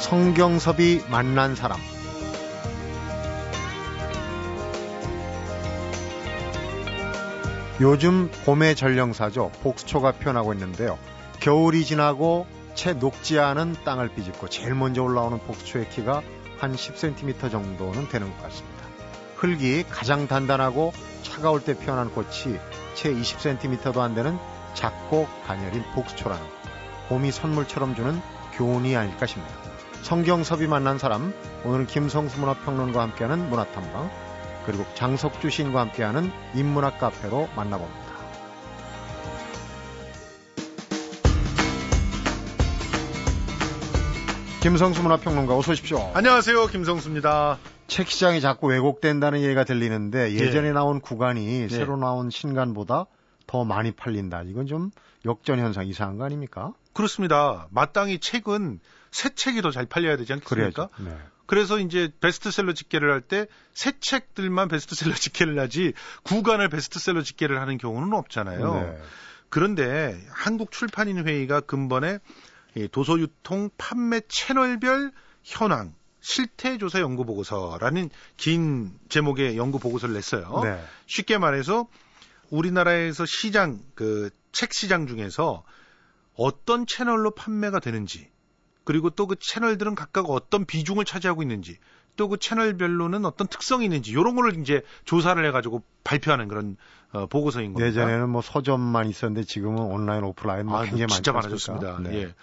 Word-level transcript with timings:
성경섭이 0.00 1.04
만난 1.08 1.54
사람 1.54 1.80
요즘 7.80 8.30
봄의 8.44 8.74
전령사죠. 8.74 9.50
복수초가 9.62 10.12
피어나고 10.12 10.54
있는데요. 10.54 10.98
겨울이 11.40 11.84
지나고 11.84 12.46
채 12.74 12.94
녹지 12.94 13.38
않은 13.38 13.76
땅을 13.84 14.14
비집고 14.14 14.48
제일 14.48 14.74
먼저 14.74 15.02
올라오는 15.02 15.38
복수초의 15.40 15.90
키가 15.90 16.22
한 16.58 16.74
10cm 16.74 17.50
정도는 17.50 18.08
되는 18.08 18.30
것 18.30 18.42
같습니다. 18.44 18.86
흙이 19.36 19.84
가장 19.90 20.26
단단하고 20.26 20.92
차가울 21.22 21.64
때 21.64 21.78
피어난 21.78 22.10
꽃이 22.12 22.58
채 22.94 23.12
20cm도 23.12 23.98
안 23.98 24.14
되는 24.14 24.38
작고 24.72 25.28
가녀린 25.46 25.82
복수초라는 25.94 26.42
봄이 27.08 27.30
선물처럼 27.30 27.94
주는 27.94 28.20
교훈이 28.54 28.96
아닐까 28.96 29.26
싶네요. 29.26 29.65
성경섭이 30.06 30.68
만난 30.68 30.98
사람, 30.98 31.34
오늘은 31.64 31.88
김성수 31.88 32.38
문화평론가와 32.38 33.06
함께하는 33.06 33.50
문화탐방, 33.50 34.08
그리고 34.64 34.86
장석주 34.94 35.50
시인과 35.50 35.80
함께하는 35.80 36.30
인문학 36.54 37.00
카페로 37.00 37.48
만나봅니다. 37.56 38.06
김성수 44.62 45.02
문화평론가 45.02 45.56
어서 45.56 45.72
오십시오. 45.72 45.98
안녕하세요. 46.14 46.68
김성수입니다. 46.68 47.58
책 47.88 48.08
시장이 48.08 48.40
자꾸 48.40 48.68
왜곡된다는 48.68 49.40
얘기가 49.40 49.64
들리는데 49.64 50.34
예전에 50.34 50.68
예. 50.68 50.72
나온 50.72 51.00
구간이 51.00 51.62
예. 51.62 51.68
새로 51.68 51.96
나온 51.96 52.30
신간보다 52.30 53.06
더 53.48 53.64
많이 53.64 53.90
팔린다. 53.90 54.42
이건 54.42 54.66
좀 54.66 54.92
역전 55.24 55.58
현상 55.58 55.88
이상한 55.88 56.16
거 56.16 56.24
아닙니까? 56.24 56.74
그렇습니다. 56.92 57.66
마땅히 57.70 58.20
책은 58.20 58.78
새 59.16 59.30
책이 59.34 59.62
더 59.62 59.70
잘 59.70 59.86
팔려야 59.86 60.16
되지 60.18 60.32
않겠습니까? 60.34 60.88
네. 60.98 61.16
그래서 61.46 61.78
이제 61.78 62.10
베스트셀러 62.20 62.74
집계를 62.74 63.12
할 63.12 63.22
때 63.22 63.46
새 63.72 63.92
책들만 63.98 64.68
베스트셀러 64.68 65.14
집계를 65.14 65.58
하지 65.58 65.92
구간을 66.24 66.68
베스트셀러 66.68 67.22
집계를 67.22 67.60
하는 67.60 67.78
경우는 67.78 68.12
없잖아요. 68.12 68.74
네. 68.74 68.98
그런데 69.48 70.20
한국 70.30 70.70
출판인 70.70 71.26
회의가 71.26 71.60
근본에 71.60 72.18
이 72.74 72.88
도서 72.88 73.18
유통 73.18 73.70
판매 73.78 74.20
채널별 74.28 75.12
현황 75.44 75.94
실태 76.20 76.76
조사 76.76 77.00
연구 77.00 77.24
보고서라는 77.24 78.10
긴 78.36 78.92
제목의 79.08 79.56
연구 79.56 79.78
보고서를 79.78 80.14
냈어요. 80.14 80.60
네. 80.64 80.84
쉽게 81.06 81.38
말해서 81.38 81.86
우리나라에서 82.50 83.24
시장 83.24 83.80
그 83.94 84.30
책 84.52 84.72
시장 84.72 85.06
중에서 85.06 85.64
어떤 86.34 86.86
채널로 86.86 87.32
판매가 87.32 87.78
되는지 87.80 88.30
그리고 88.86 89.10
또 89.10 89.26
그 89.26 89.36
채널들은 89.38 89.94
각각 89.94 90.30
어떤 90.30 90.64
비중을 90.64 91.04
차지하고 91.04 91.42
있는지 91.42 91.76
또 92.16 92.28
그 92.28 92.38
채널별로는 92.38 93.26
어떤 93.26 93.46
특성이 93.46 93.84
있는지 93.84 94.12
이런 94.12 94.34
거를 94.36 94.58
이제 94.58 94.82
조사를 95.04 95.44
해가지고 95.44 95.82
발표하는 96.04 96.48
그런 96.48 96.76
어, 97.12 97.26
보고서인 97.26 97.74
겁니다. 97.74 97.88
예전에는 97.88 98.30
뭐 98.30 98.40
서점만 98.40 99.08
있었는데 99.10 99.44
지금은 99.46 99.78
온라인, 99.82 100.24
오프라인 100.24 100.66
뭐 100.66 100.78
아, 100.78 100.84
굉장히 100.84 101.08
진짜 101.08 101.32
많아졌습니다. 101.32 101.98
네. 102.00 102.14
예. 102.22 102.34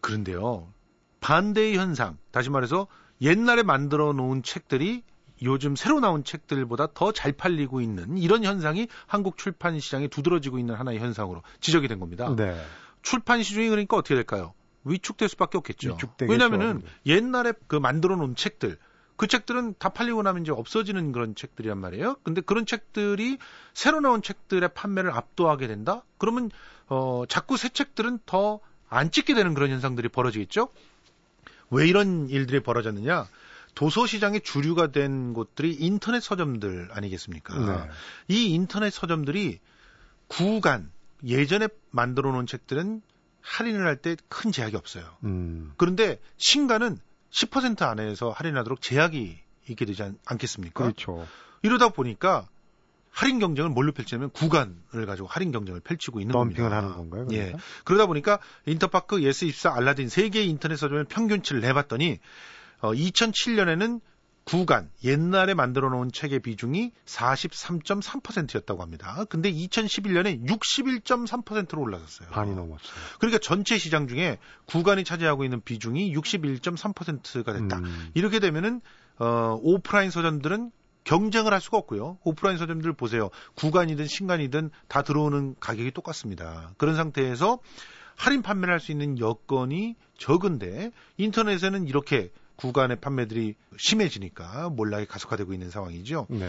그런데요. 0.00 0.72
반대의 1.20 1.76
현상, 1.76 2.16
다시 2.30 2.48
말해서 2.48 2.86
옛날에 3.20 3.62
만들어 3.62 4.12
놓은 4.14 4.42
책들이 4.42 5.02
요즘 5.42 5.76
새로 5.76 6.00
나온 6.00 6.24
책들보다 6.24 6.88
더 6.94 7.12
잘 7.12 7.32
팔리고 7.32 7.80
있는 7.80 8.16
이런 8.16 8.44
현상이 8.44 8.88
한국 9.06 9.36
출판 9.36 9.78
시장에 9.80 10.08
두드러지고 10.08 10.58
있는 10.58 10.74
하나의 10.76 10.98
현상으로 10.98 11.42
지적이 11.60 11.88
된 11.88 11.98
겁니다. 11.98 12.34
네. 12.36 12.58
출판 13.02 13.42
시중이 13.42 13.68
그러니까 13.68 13.96
어떻게 13.96 14.14
될까요? 14.14 14.54
위축될 14.84 15.28
수밖에 15.28 15.58
없겠죠. 15.58 15.90
위축되겠죠. 15.92 16.32
왜냐하면은 16.32 16.82
옛날에 17.06 17.52
그 17.66 17.76
만들어 17.76 18.16
놓은 18.16 18.34
책들 18.36 18.78
그 19.16 19.26
책들은 19.26 19.74
다 19.78 19.90
팔리고 19.90 20.22
나면 20.22 20.42
이제 20.42 20.52
없어지는 20.52 21.12
그런 21.12 21.34
책들이란 21.34 21.78
말이에요. 21.78 22.16
근데 22.22 22.40
그런 22.40 22.64
책들이 22.64 23.38
새로 23.74 24.00
나온 24.00 24.22
책들의 24.22 24.70
판매를 24.72 25.10
압도하게 25.12 25.66
된다? 25.66 26.02
그러면 26.16 26.50
어 26.88 27.24
자꾸 27.28 27.56
새 27.56 27.68
책들은 27.68 28.20
더 28.26 28.60
안 28.90 29.10
찍게 29.10 29.34
되는 29.34 29.54
그런 29.54 29.70
현상들이 29.70 30.08
벌어지겠죠? 30.08 30.68
왜 31.70 31.88
이런 31.88 32.28
일들이 32.28 32.60
벌어졌느냐? 32.60 33.28
도서 33.76 34.06
시장의 34.06 34.40
주류가 34.42 34.88
된 34.88 35.32
곳들이 35.32 35.72
인터넷 35.72 36.20
서점들 36.20 36.88
아니겠습니까? 36.90 37.58
네. 37.58 37.90
이 38.26 38.52
인터넷 38.52 38.90
서점들이 38.90 39.60
구간 40.26 40.90
예전에 41.24 41.68
만들어 41.90 42.32
놓은 42.32 42.46
책들은 42.46 43.00
할인을 43.42 43.86
할 43.86 43.96
때 43.96 44.16
큰 44.28 44.52
제약이 44.52 44.76
없어요. 44.76 45.04
음. 45.24 45.72
그런데 45.76 46.18
신간은 46.36 46.98
10% 47.32 47.82
안에서 47.82 48.30
할인하도록 48.30 48.80
제약이 48.80 49.38
있게 49.68 49.84
되지 49.84 50.02
않, 50.02 50.18
않겠습니까? 50.26 50.84
그렇죠. 50.84 51.26
이러다 51.62 51.90
보니까 51.90 52.48
할인 53.10 53.38
경쟁을 53.38 53.70
뭘로 53.70 53.92
펼치냐면 53.92 54.30
구간을 54.30 55.06
가지고 55.06 55.28
할인 55.28 55.52
경쟁을 55.52 55.80
펼치고 55.80 56.20
있는 56.20 56.32
덤핑을 56.32 56.70
겁니다. 56.70 56.76
하는 56.76 56.96
건가요? 56.96 57.26
그러니까? 57.26 57.58
예. 57.58 57.60
그러다 57.84 58.06
보니까 58.06 58.38
인터파크, 58.66 59.16
예스24, 59.18 59.74
알라딘 59.76 60.08
세 60.08 60.28
개의 60.28 60.48
인터넷 60.48 60.76
서점의 60.76 61.04
평균치를 61.06 61.60
내봤더니 61.60 62.18
어, 62.80 62.92
2007년에는 62.92 64.00
구간 64.44 64.90
옛날에 65.04 65.54
만들어 65.54 65.90
놓은 65.90 66.10
책의 66.12 66.40
비중이 66.40 66.92
43.3%였다고 67.06 68.82
합니다. 68.82 69.24
근데 69.28 69.52
2011년에 69.52 70.44
61.3%로 70.46 71.80
올라갔어요. 71.82 72.28
반이 72.30 72.54
넘었어요. 72.54 72.92
그러니까 73.18 73.38
전체 73.38 73.78
시장 73.78 74.08
중에 74.08 74.38
구간이 74.66 75.04
차지하고 75.04 75.44
있는 75.44 75.60
비중이 75.60 76.14
61.3%가 76.16 77.52
됐다. 77.52 77.78
음. 77.78 78.10
이렇게 78.14 78.40
되면은 78.40 78.80
어, 79.18 79.58
오프라인 79.62 80.10
서점들은 80.10 80.72
경쟁을 81.04 81.52
할 81.52 81.60
수가 81.60 81.78
없고요. 81.78 82.18
오프라인 82.24 82.58
서점들 82.58 82.92
보세요. 82.94 83.30
구간이든 83.54 84.06
신간이든 84.06 84.70
다 84.88 85.02
들어오는 85.02 85.54
가격이 85.60 85.92
똑같습니다. 85.92 86.72
그런 86.76 86.96
상태에서 86.96 87.58
할인 88.16 88.42
판매를 88.42 88.72
할 88.72 88.80
수 88.80 88.92
있는 88.92 89.18
여건이 89.18 89.96
적은데 90.18 90.90
인터넷에는 91.16 91.86
이렇게 91.86 92.30
구간의 92.60 93.00
판매들이 93.00 93.54
심해지니까 93.78 94.68
몰락이 94.68 95.06
가속화되고 95.06 95.54
있는 95.54 95.70
상황이죠. 95.70 96.26
네. 96.28 96.48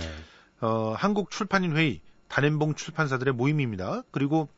어, 0.60 0.94
한국 0.98 1.32
출판인 1.32 1.76
회의, 1.78 2.02
단연봉 2.28 2.76
출판사들의 2.76 3.34
모임입니다. 3.34 4.04
그리고 4.12 4.50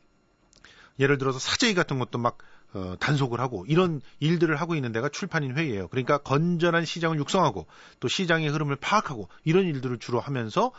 예를 0.98 1.18
들어서 1.18 1.38
사제위 1.38 1.74
같은 1.74 1.98
것도 1.98 2.18
막 2.18 2.38
어, 2.72 2.96
단속을 2.98 3.40
하고 3.40 3.64
이런 3.68 4.00
일들을 4.18 4.54
하고 4.56 4.74
있는 4.74 4.90
데가 4.90 5.08
출판인 5.08 5.56
회의예요. 5.56 5.86
그러니까 5.88 6.18
건전한 6.18 6.84
시장을 6.84 7.18
육성하고 7.18 7.66
또 8.00 8.08
시장의 8.08 8.48
흐름을 8.48 8.76
파악하고 8.76 9.28
이런 9.44 9.64
일들을 9.66 9.98
주로 9.98 10.18
하면서 10.18 10.72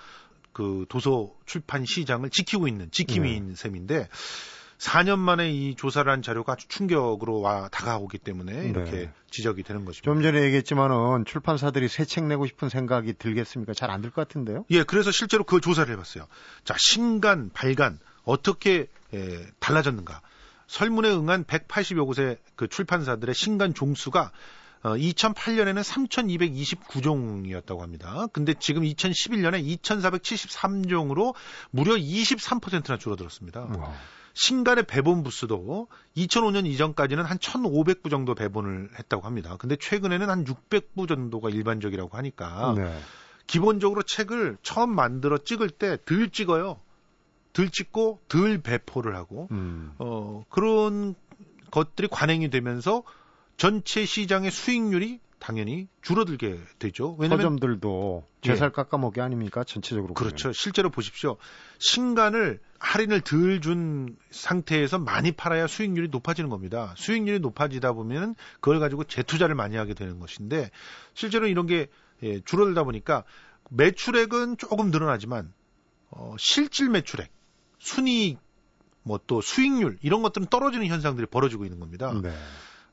그 0.52 0.86
도서 0.90 1.34
출판 1.46 1.86
시장을 1.86 2.30
지키고 2.31 2.68
있는 2.68 2.92
지킴이인 2.92 3.50
네. 3.50 3.56
셈인데 3.56 4.09
4년 4.78 5.19
만에 5.19 5.50
이 5.52 5.75
조사를 5.75 6.12
한 6.12 6.22
자료가 6.22 6.53
아주 6.53 6.68
충격으로 6.68 7.40
와 7.41 7.69
다가오기 7.69 8.18
때문에 8.18 8.68
이렇게 8.68 8.91
네. 8.91 9.12
지적이 9.31 9.63
되는 9.63 9.86
것입니다. 9.86 10.03
좀 10.06 10.22
전에 10.22 10.41
얘기했지만은 10.44 11.25
출판사들이 11.25 11.88
새 11.88 12.06
책 12.06 12.25
내고 12.25 12.46
싶은 12.46 12.69
생각이 12.69 13.13
들겠습니까? 13.13 13.74
잘 13.74 13.90
안 13.90 14.02
들 14.02 14.12
것 14.12 14.28
같은데요. 14.28 14.66
예, 14.72 14.84
그래서 14.84 15.12
실제로 15.12 15.44
그 15.44 15.62
조사를 15.62 15.91
해봤어요. 15.94 16.28
자, 16.63 16.75
신간, 16.78 17.50
발간 17.53 18.00
어떻게 18.25 18.88
에, 19.13 19.46
달라졌는가? 19.59 20.22
설문에 20.68 21.09
응한 21.12 21.46
180여 21.46 22.06
곳의 22.06 22.38
그 22.56 22.68
출판사들의 22.68 23.34
신간 23.36 23.74
종수가 23.74 24.31
어, 24.84 24.90
2008년에는 24.96 25.84
3,229종이었다고 25.84 27.80
합니다. 27.80 28.28
근데 28.33 28.54
지금 28.60 28.83
2011년에 28.83 29.63
2,473종으로 29.81 31.33
무려 31.71 31.95
23%나 31.95 32.98
줄어들었습니다. 32.98 33.62
와. 33.62 33.94
신간의 34.35 34.85
배본 34.85 35.23
부수도 35.23 35.87
2005년 36.17 36.67
이전까지는 36.67 37.23
한 37.23 37.37
1,500부 37.37 38.09
정도 38.09 38.35
배본을 38.35 38.89
했다고 38.99 39.25
합니다. 39.25 39.55
근데 39.57 39.77
최근에는 39.77 40.29
한 40.29 40.43
600부 40.43 41.07
정도가 41.07 41.49
일반적이라고 41.49 42.15
하니까 42.17 42.75
네. 42.77 42.99
기본적으로 43.47 44.03
책을 44.03 44.57
처음 44.61 44.93
만들어 44.93 45.37
찍을 45.37 45.69
때 45.69 45.97
덜 46.05 46.29
찍어요. 46.29 46.79
덜 47.53 47.69
찍고 47.69 48.19
덜 48.27 48.61
배포를 48.61 49.15
하고 49.15 49.47
음. 49.51 49.93
어 49.99 50.43
그런 50.49 51.15
것들이 51.71 52.09
관행이 52.09 52.49
되면서 52.49 53.03
전체 53.55 54.05
시장의 54.05 54.51
수익률이 54.51 55.21
당연히 55.39 55.87
줄어들게 56.01 56.59
되죠. 56.79 57.15
왜냐면 57.19 57.43
서점들도 57.43 58.25
예. 58.45 58.49
제살 58.49 58.71
깎아먹기 58.71 59.21
아닙니까? 59.21 59.63
전체적으로. 59.63 60.13
그렇죠. 60.13 60.51
실제로 60.51 60.89
보십시오. 60.89 61.37
신간을 61.77 62.59
할인을 62.85 63.21
덜 63.21 63.59
준 63.61 64.15
상태에서 64.29 64.99
많이 64.99 65.31
팔아야 65.31 65.65
수익률이 65.65 66.09
높아지는 66.09 66.49
겁니다. 66.49 66.93
수익률이 66.97 67.39
높아지다 67.39 67.93
보면 67.93 68.35
그걸 68.59 68.79
가지고 68.79 69.03
재투자를 69.03 69.55
많이 69.55 69.75
하게 69.75 69.93
되는 69.93 70.19
것인데 70.19 70.69
실제로 71.13 71.47
이런 71.47 71.65
게 71.65 71.87
예, 72.21 72.39
줄어들다 72.41 72.83
보니까 72.83 73.23
매출액은 73.71 74.57
조금 74.57 74.91
늘어나지만 74.91 75.51
어, 76.11 76.35
실질 76.37 76.89
매출액, 76.89 77.31
순이익, 77.79 78.39
뭐 79.03 79.19
또 79.25 79.41
수익률 79.41 79.97
이런 80.01 80.21
것들은 80.21 80.47
떨어지는 80.47 80.85
현상들이 80.85 81.27
벌어지고 81.27 81.65
있는 81.65 81.79
겁니다. 81.79 82.13
네. 82.21 82.31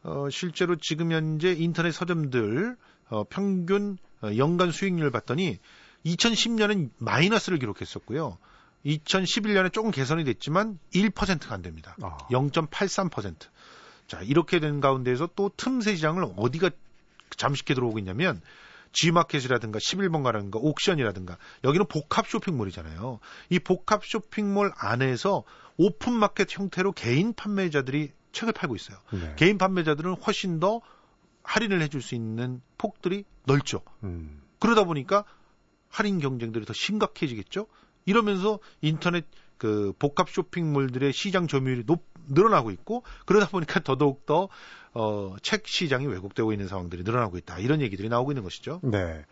어, 0.05 0.29
실제로 0.31 0.77
지금 0.77 1.13
현재 1.13 1.53
인터넷 1.53 1.93
서점들 1.93 2.77
어, 3.11 3.25
평균 3.25 3.99
어, 4.23 4.31
연간 4.37 4.73
수익률을 4.73 5.11
봤더니 5.11 5.59
2010년은 6.07 6.91
마이너스를 6.99 7.59
기록했었고요. 7.59 8.39
2011년에 8.87 9.73
조금 9.73 9.91
개선이 9.91 10.25
됐지만 10.25 10.79
1%가 10.95 11.55
안 11.55 11.63
됩니다. 11.63 11.97
아. 12.03 12.19
0.83%. 12.31 13.37
자, 14.07 14.21
이렇게 14.23 14.61
된 14.61 14.81
가운데에서 14.81 15.29
또 15.35 15.51
틈새 15.57 15.95
시장을 15.97 16.35
어디가 16.37 16.71
잠식해 17.37 17.75
들어오고 17.75 17.99
있냐면 18.01 18.41
G마켓이라든가 18.93 19.79
11번가라든가 19.79 20.57
옥션이라든가 20.57 21.39
여기는 21.65 21.87
복합 21.87 22.29
쇼핑몰이잖아요. 22.29 23.21
이 23.49 23.59
복합 23.59 24.05
쇼핑몰 24.05 24.73
안에서 24.77 25.45
오픈마켓 25.79 26.49
형태로 26.51 26.93
개인 26.93 27.33
판매자들이 27.33 28.13
책을 28.33 28.53
팔고 28.53 28.77
있어요. 28.77 28.99
네. 29.13 29.35
개인 29.37 29.59
판매자들은 29.59 30.15
훨씬 30.15 30.61
더 30.61 30.81
할인을 31.43 31.81
해줄 31.83 32.03
수 32.03 32.15
있는 32.15 32.61
폭들이 32.79 33.25
넓죠. 33.45 33.83
음. 34.03 34.43
그러다 34.59 34.85
보니까 34.85 35.25
할인 35.89 36.21
경쟁들이 36.21 36.65
더 36.65 36.73
심각해지겠죠. 36.73 37.67
이러면서 38.05 38.59
인터넷 38.81 39.27
그 39.59 39.93
복합 39.99 40.29
쇼핑몰들의 40.31 41.13
시장 41.13 41.47
점유율이 41.47 41.85
높, 41.87 42.05
늘어나고 42.29 42.71
있고 42.73 43.03
그러다 43.27 43.49
보니까 43.49 43.81
더더욱 43.81 44.27
더 44.27 44.49
어, 44.95 45.37
책 45.43 45.67
시장이 45.67 46.07
왜곡되고 46.07 46.53
있는 46.53 46.69
상황들이 46.69 47.03
늘어나고 47.05 47.39
있다. 47.39 47.59
이런 47.59 47.81
얘기들이 47.81 48.09
나오고 48.09 48.33
있는 48.33 48.43
것이죠. 48.43 48.81
네. 48.83 49.25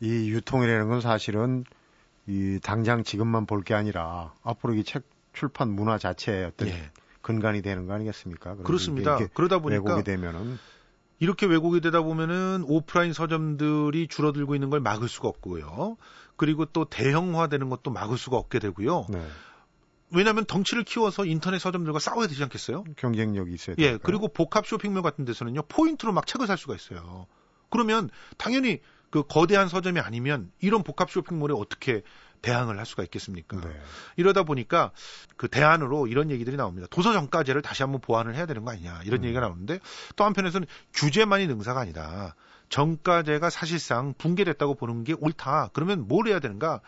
이 0.00 0.30
유통이라는 0.30 0.88
건 0.88 1.00
사실은 1.00 1.64
이 2.26 2.58
당장 2.62 3.02
지금만 3.04 3.46
볼 3.46 3.62
게 3.62 3.74
아니라 3.74 4.32
앞으로 4.42 4.74
이 4.74 4.84
책 4.84 5.02
출판 5.32 5.68
문화 5.70 5.98
자체의 5.98 6.44
어떤 6.46 6.68
예. 6.68 6.90
근간이 7.22 7.62
되는 7.62 7.86
거 7.86 7.92
아니겠습니까? 7.94 8.56
그렇습니다. 8.56 9.18
그러다 9.34 9.58
보니까 9.58 9.82
왜곡이 9.84 10.04
되면은 10.04 10.58
이렇게 11.20 11.46
왜곡이 11.46 11.80
되다 11.80 12.02
보면은 12.02 12.64
오프라인 12.66 13.12
서점들이 13.12 14.08
줄어들고 14.08 14.54
있는 14.54 14.70
걸 14.70 14.80
막을 14.80 15.08
수가 15.08 15.28
없고요. 15.28 15.96
그리고 16.36 16.64
또 16.64 16.86
대형화되는 16.86 17.68
것도 17.68 17.90
막을 17.90 18.16
수가 18.18 18.38
없게 18.38 18.58
되고요. 18.58 19.06
네. 19.10 19.22
왜냐하면 20.12 20.44
덩치를 20.46 20.84
키워서 20.84 21.26
인터넷 21.26 21.58
서점들과 21.58 21.98
싸워야 21.98 22.26
되지 22.26 22.42
않겠어요? 22.42 22.84
경쟁력이 22.96 23.52
있어야 23.52 23.76
예, 23.78 23.96
그리고 23.98 24.26
복합 24.26 24.66
쇼핑몰 24.66 25.02
같은 25.02 25.24
데서는요 25.24 25.62
포인트로 25.68 26.12
막 26.12 26.26
책을 26.26 26.46
살 26.46 26.58
수가 26.58 26.74
있어요. 26.74 27.26
그러면 27.68 28.10
당연히 28.36 28.80
그 29.10 29.22
거대한 29.22 29.68
서점이 29.68 30.00
아니면 30.00 30.50
이런 30.60 30.82
복합 30.82 31.10
쇼핑몰에 31.10 31.54
어떻게 31.56 32.02
대항을 32.42 32.78
할 32.78 32.86
수가 32.86 33.02
있겠습니까? 33.04 33.60
네. 33.60 33.68
이러다 34.16 34.42
보니까 34.42 34.92
그 35.36 35.48
대안으로 35.48 36.06
이런 36.06 36.30
얘기들이 36.30 36.56
나옵니다. 36.56 36.86
도서 36.90 37.12
정가제를 37.12 37.62
다시 37.62 37.82
한번 37.82 38.00
보완을 38.00 38.34
해야 38.34 38.46
되는 38.46 38.64
거 38.64 38.70
아니냐 38.70 39.00
이런 39.04 39.20
음. 39.20 39.24
얘기가 39.24 39.40
나오는데 39.40 39.80
또 40.16 40.24
한편에서는 40.24 40.66
규제만이 40.94 41.46
능사가 41.46 41.80
아니라 41.80 42.34
정가제가 42.68 43.50
사실상 43.50 44.14
붕괴됐다고 44.16 44.74
보는 44.74 45.04
게 45.04 45.14
옳다. 45.18 45.70
그러면 45.72 46.06
뭘 46.08 46.28
해야 46.28 46.38
되는가? 46.38 46.80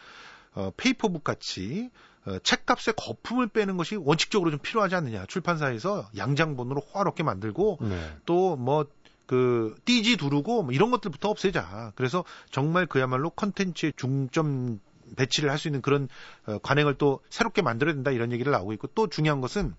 어, 0.54 0.70
페이퍼북 0.76 1.24
같이 1.24 1.90
어, 2.24 2.38
책값의 2.38 2.94
거품을 2.96 3.48
빼는 3.48 3.76
것이 3.76 3.96
원칙적으로 3.96 4.50
좀 4.50 4.60
필요하지 4.60 4.94
않느냐. 4.94 5.26
출판사에서 5.26 6.08
양장본으로 6.16 6.80
호화롭게 6.80 7.22
만들고 7.22 7.78
네. 7.80 8.16
또뭐 8.26 8.86
그 9.26 9.74
띠지 9.84 10.16
두르고 10.16 10.62
뭐 10.62 10.72
이런 10.72 10.90
것들부터 10.90 11.28
없애자. 11.28 11.92
그래서 11.96 12.24
정말 12.50 12.86
그야말로 12.86 13.30
컨텐츠의 13.30 13.94
중점 13.96 14.78
배치를 15.16 15.50
할 15.50 15.58
수 15.58 15.68
있는 15.68 15.82
그런 15.82 16.08
어, 16.46 16.58
관행을 16.58 16.94
또 16.94 17.20
새롭게 17.30 17.62
만들어야 17.62 17.94
된다 17.94 18.10
이런 18.10 18.32
얘기를 18.32 18.50
나오고 18.52 18.72
있고 18.74 18.88
또 18.88 19.08
중요한 19.08 19.40
것은 19.40 19.74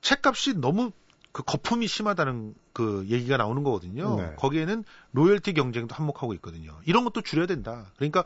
책값이 0.00 0.54
너무 0.60 0.92
그 1.32 1.42
거품이 1.42 1.86
심하다는 1.86 2.54
그 2.72 3.04
얘기가 3.08 3.36
나오는 3.36 3.62
거거든요. 3.62 4.16
네. 4.16 4.34
거기에는 4.36 4.84
로열티 5.12 5.52
경쟁도 5.52 5.94
한몫하고 5.94 6.32
있거든요. 6.34 6.78
이런 6.86 7.04
것도 7.04 7.20
줄여야 7.20 7.46
된다. 7.46 7.92
그러니까 7.96 8.20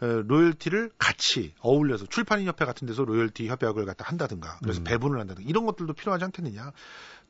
어, 0.00 0.06
로열티를 0.06 0.90
같이 0.98 1.54
어울려서 1.60 2.06
출판인 2.06 2.46
협회 2.46 2.64
같은 2.64 2.88
데서 2.88 3.04
로열티 3.04 3.46
협약을 3.46 3.84
갖다 3.84 4.04
한다든가 4.04 4.58
그래서 4.62 4.80
음. 4.80 4.84
배분을 4.84 5.20
한다든가 5.20 5.48
이런 5.48 5.64
것들도 5.66 5.92
필요하지 5.92 6.24
않겠느냐. 6.24 6.72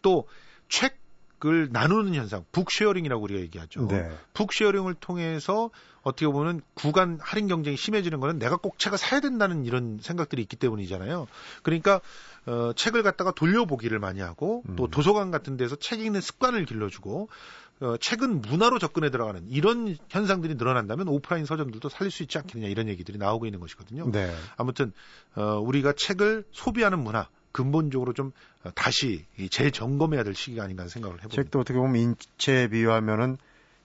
또 0.02 0.26
책 0.68 0.98
을 1.44 1.68
나누는 1.70 2.14
현상, 2.14 2.44
book 2.52 2.70
sharing이라고 2.70 3.22
우리가 3.22 3.40
얘기하죠. 3.40 3.88
네. 3.88 4.10
book 4.32 4.50
sharing을 4.50 4.94
통해서 4.94 5.70
어떻게 6.02 6.26
보면 6.26 6.62
구간 6.74 7.18
할인 7.20 7.46
경쟁이 7.46 7.76
심해지는 7.76 8.20
거는 8.20 8.38
내가 8.38 8.56
꼭 8.56 8.78
책을 8.78 8.96
사야 8.96 9.20
된다는 9.20 9.66
이런 9.66 9.98
생각들이 10.00 10.40
있기 10.40 10.56
때문이잖아요. 10.56 11.26
그러니까 11.62 12.00
어, 12.46 12.72
책을 12.74 13.02
갖다가 13.02 13.32
돌려보기를 13.32 13.98
많이 13.98 14.20
하고 14.20 14.62
또 14.76 14.84
음. 14.84 14.90
도서관 14.90 15.30
같은 15.30 15.58
데서 15.58 15.76
책 15.76 16.00
읽는 16.00 16.20
습관을 16.20 16.64
길러주고 16.64 17.28
어, 17.80 17.96
책은 17.98 18.40
문화로 18.40 18.78
접근해 18.78 19.10
들어가는 19.10 19.46
이런 19.48 19.96
현상들이 20.08 20.54
늘어난다면 20.54 21.08
오프라인 21.08 21.44
서점들도 21.44 21.88
살릴 21.90 22.10
수 22.10 22.22
있지 22.22 22.38
않겠느냐 22.38 22.70
이런 22.70 22.88
얘기들이 22.88 23.18
나오고 23.18 23.44
있는 23.44 23.60
것이거든요. 23.60 24.10
네. 24.10 24.32
아무튼 24.56 24.92
어, 25.34 25.58
우리가 25.58 25.92
책을 25.92 26.44
소비하는 26.52 27.00
문화 27.00 27.28
근본적으로 27.56 28.12
좀 28.12 28.32
어, 28.64 28.70
다시 28.74 29.24
재점검해야 29.50 30.24
될 30.24 30.34
시기가 30.34 30.64
아닌가 30.64 30.82
하는 30.82 30.90
생각을 30.90 31.16
해봅니다. 31.16 31.34
책도 31.42 31.60
어떻게 31.60 31.78
보면 31.78 31.96
인체에 31.96 32.68
비유하면은 32.68 33.38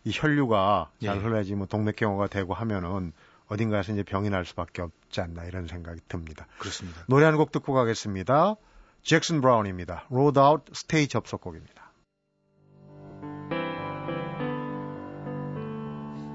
이 0.03 0.12
혈류가 0.13 0.91
잘 1.03 1.15
예. 1.15 1.19
흘러야지 1.21 1.56
뭐 1.56 1.68
동맥경화가 1.68 2.27
되고 2.27 2.53
하면은 2.53 3.13
어딘가에서 3.47 3.94
이제 3.94 4.03
병이 4.03 4.29
날 4.29 4.45
수밖에 4.45 4.81
없지 4.81 5.21
않나 5.21 5.45
이런 5.45 5.68
생각이 5.68 6.01
듭니다. 6.07 6.47
그렇습니다. 6.57 7.03
노래 7.07 7.25
한 7.25 7.38
곡 7.38 7.51
듣고 7.51 7.73
가겠습니다. 7.73 8.56
잭슨 9.03 9.39
브라운입니다. 9.41 10.06
Load 10.09 10.38
Out 10.39 10.63
Stay 10.73 11.07
접속곡입니다. 11.07 11.91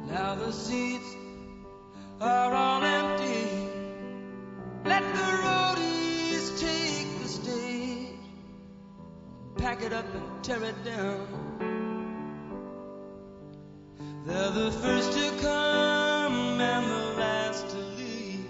Now 0.08 0.36
the 0.36 0.48
seats 0.52 1.16
are 2.20 2.54
all 2.54 2.82
empty. 2.82 3.68
Let 4.84 5.02
the 5.14 5.35
Pack 9.66 9.82
it 9.82 9.92
up 9.92 10.06
and 10.14 10.44
tear 10.44 10.62
it 10.62 10.84
down. 10.84 11.26
They're 14.24 14.50
the 14.52 14.70
first 14.70 15.10
to 15.18 15.28
come 15.42 16.60
and 16.60 16.86
the 16.88 17.04
last 17.18 17.68
to 17.70 17.76
leave. 17.98 18.46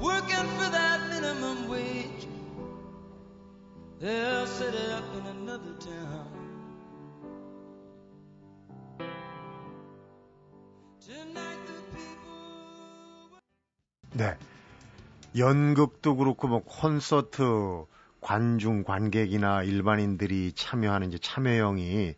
Working 0.00 0.48
for 0.56 0.70
that 0.70 1.10
minimum 1.10 1.68
wage. 1.68 2.26
They'll 4.00 4.46
set 4.46 4.72
it 4.72 4.92
up 4.92 5.04
in 5.18 5.26
another 5.26 5.74
town. 5.78 6.26
네. 14.14 14.38
연극도 15.36 16.16
그렇고 16.16 16.48
뭐 16.48 16.64
콘서트 16.64 17.84
관중 18.26 18.82
관객이나 18.82 19.62
일반인들이 19.62 20.50
참여하는 20.56 21.10
이제 21.10 21.18
참여형이 21.18 22.16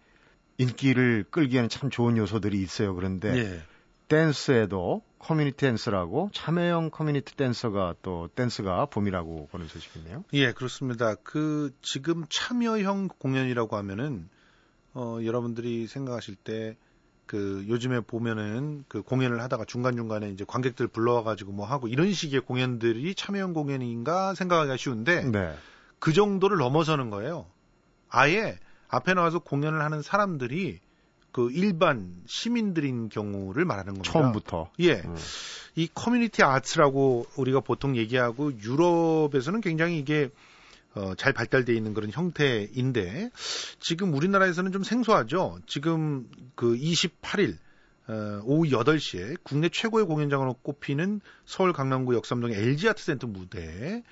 인기를 0.57 1.27
끌기에는 1.31 1.69
참 1.69 1.91
좋은 1.91 2.17
요소들이 2.17 2.63
있어요. 2.63 2.95
그런데 2.95 3.37
예. 3.37 3.63
댄스에도 4.09 5.03
커뮤니티 5.19 5.59
댄스라고 5.59 6.31
참여형 6.33 6.89
커뮤니티 6.91 7.37
댄서가 7.37 7.97
또 8.01 8.31
댄스가 8.35 8.87
붐이라고 8.87 9.49
보는 9.53 9.69
소식이네요. 9.69 10.25
예, 10.33 10.53
그렇습니다. 10.53 11.15
그 11.17 11.75
지금 11.83 12.25
참여형 12.31 13.09
공연이라고 13.19 13.77
하면은 13.77 14.31
어 14.95 15.19
여러분들이 15.23 15.87
생각하실 15.87 16.37
때 16.37 16.77
그 17.29 17.67
요즘에 17.69 18.01
보면은 18.01 18.85
그 18.89 19.03
공연을 19.03 19.43
하다가 19.43 19.67
중간중간에 19.67 20.31
이제 20.31 20.47
관객들 20.49 20.89
불러와 20.89 21.23
가지고 21.25 21.53
뭐 21.53 21.67
하고 21.67 21.87
이런 21.87 22.11
식의 22.11 22.41
공연들이 22.41 23.15
참여형 23.15 23.53
공연인가 23.53 24.35
생각하기가 24.35 24.79
쉬운데 24.79 25.25
네. 25.31 25.55
그 25.99 26.13
정도를 26.13 26.59
넘어서는 26.59 27.11
거예요. 27.11 27.47
아예 28.09 28.59
앞에 28.89 29.15
나와서 29.15 29.39
공연을 29.39 29.83
하는 29.83 30.03
사람들이 30.03 30.81
그 31.33 31.51
일반 31.53 32.15
시민들인 32.27 33.09
경우를 33.09 33.65
말하는 33.65 33.95
겁니다. 33.95 34.13
처음부터. 34.13 34.71
예. 34.81 34.95
음. 34.95 35.17
이 35.77 35.89
커뮤니티 35.95 36.43
아트라고 36.43 37.27
우리가 37.37 37.61
보통 37.61 37.97
얘기하고 37.97 38.53
유럽에서는 38.61 39.61
굉장히 39.61 39.99
이게 39.99 40.31
어, 40.95 41.15
잘 41.15 41.33
발달되어 41.33 41.77
있는 41.77 41.95
그런 41.95 42.11
형태인데 42.11 43.31
지금 43.79 44.15
우리나라에서는 44.15 44.73
좀 44.73 44.83
생소하죠. 44.83 45.61
지금 45.67 46.29
그 46.55 46.75
28일 46.75 47.57
어, 48.09 48.41
오후 48.45 48.65
8시에 48.65 49.37
국내 49.43 49.69
최고의 49.69 50.07
공연장으로 50.07 50.55
꼽히는 50.55 51.21
서울 51.45 51.73
강남구 51.73 52.15
역삼동의 52.15 52.57
LG 52.57 52.89
아트센터 52.89 53.27
무대에 53.27 53.97
에, 53.97 54.03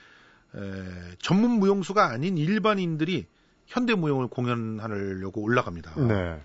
전문 1.21 1.53
무용수가 1.53 2.05
아닌 2.05 2.37
일반인들이 2.39 3.27
현대 3.67 3.95
무용을 3.95 4.29
공연하려고 4.29 5.43
올라갑니다. 5.43 5.95
네. 6.01 6.41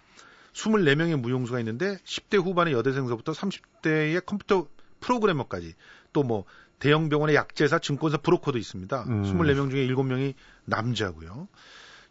24명의 0.54 1.20
무용수가 1.20 1.60
있는데 1.60 1.98
10대 2.04 2.44
후반의 2.44 2.74
여대생서부터 2.74 3.32
30대의 3.32 4.26
컴퓨터 4.26 4.68
프로그래머까지 5.00 5.76
또 6.14 6.24
뭐 6.24 6.46
대형 6.82 7.10
병원의 7.10 7.36
약제사, 7.36 7.80
증권사, 7.80 8.18
브로커도 8.18 8.58
있습니다. 8.58 9.04
음. 9.04 9.22
24명 9.24 9.70
중에 9.70 9.88
7명이 9.88 10.34
남자고요. 10.66 11.48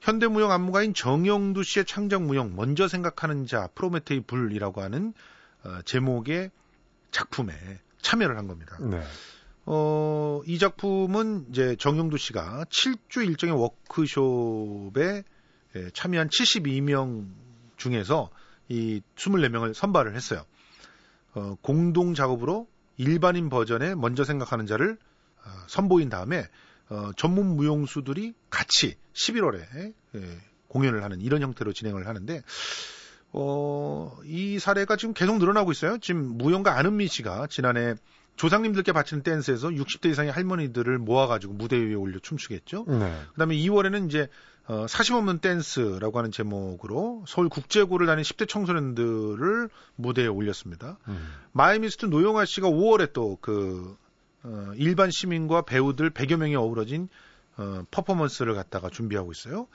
현대무용 0.01 0.51
안무가인 0.53 0.95
정영두 0.95 1.65
씨의 1.65 1.85
창작 1.85 2.23
무용 2.23 2.55
먼저 2.55 2.87
생각하는 2.89 3.47
자 3.47 3.69
프로메테이 3.75 4.21
불이라고 4.21 4.81
하는 4.81 5.13
어, 5.65 5.81
제목의 5.85 6.53
작품에 7.11 7.53
참여를 8.01 8.39
한 8.39 8.47
겁니다. 8.47 8.79
네. 8.81 9.03
어, 9.73 10.41
이 10.47 10.59
작품은 10.59 11.47
이제 11.51 11.77
정영두 11.77 12.19
씨가 12.19 12.65
7주 12.71 13.25
일정의 13.25 13.55
워크숍에 13.55 15.23
예, 15.77 15.91
참여한 15.91 16.29
72명 16.29 17.29
중에서 17.77 18.31
이 18.69 19.01
24명을 19.15 19.73
선발을 19.73 20.17
했어요. 20.17 20.45
어, 21.35 21.55
공동 21.63 22.15
작업으로 22.15 22.67
일반인 22.97 23.49
버전에 23.49 23.95
먼저 23.95 24.25
생각하는 24.25 24.67
자를 24.67 24.99
어, 25.45 25.51
선보인 25.69 26.09
다음에 26.09 26.49
어, 26.89 27.13
전문 27.17 27.55
무용수들이 27.55 28.35
같이 28.51 28.97
11월에 29.13 29.95
예, 30.17 30.39
공연을 30.67 31.05
하는 31.05 31.21
이런 31.21 31.43
형태로 31.43 31.73
진행을 31.75 32.09
하는데 32.09 32.43
어, 33.31 34.19
이 34.25 34.59
사례가 34.59 34.97
지금 34.97 35.15
계속 35.15 35.39
늘어나고 35.39 35.71
있어요. 35.71 35.99
지금 35.99 36.37
무용가 36.39 36.77
안은미 36.77 37.07
씨가 37.07 37.47
지난해 37.47 37.95
조상님들께 38.41 38.93
바치는 38.93 39.23
댄스에서 39.23 39.69
60대 39.69 40.09
이상의 40.09 40.33
할머니들을 40.33 40.97
모아가지고 40.97 41.53
무대 41.53 41.77
위에 41.77 41.93
올려 41.93 42.19
춤추게 42.19 42.48
했죠. 42.49 42.87
네. 42.89 43.15
그다음에 43.33 43.55
2월에는 43.55 44.07
이제 44.07 44.29
어, 44.67 44.87
사심 44.89 45.17
없는 45.17 45.41
댄스라고 45.41 46.17
하는 46.17 46.33
제목으로 46.33 47.23
서울 47.29 47.51
국제고를 47.51 48.07
다닌 48.07 48.23
10대 48.23 48.49
청소년들을 48.49 49.69
무대에 49.97 50.27
올렸습니다. 50.27 50.97
음. 51.09 51.35
마이미스트 51.53 52.07
노영아 52.07 52.47
씨가 52.47 52.71
5월에 52.71 53.13
또그 53.13 53.99
어, 54.45 54.73
일반 54.77 55.11
시민과 55.11 55.63
배우들 55.63 56.11
100여 56.11 56.37
명이 56.37 56.57
어우러진 56.57 57.11
어, 57.59 57.83
퍼포먼스를 57.91 58.55
갖다가 58.55 58.89
준비하고 58.89 59.33
있어요. 59.33 59.67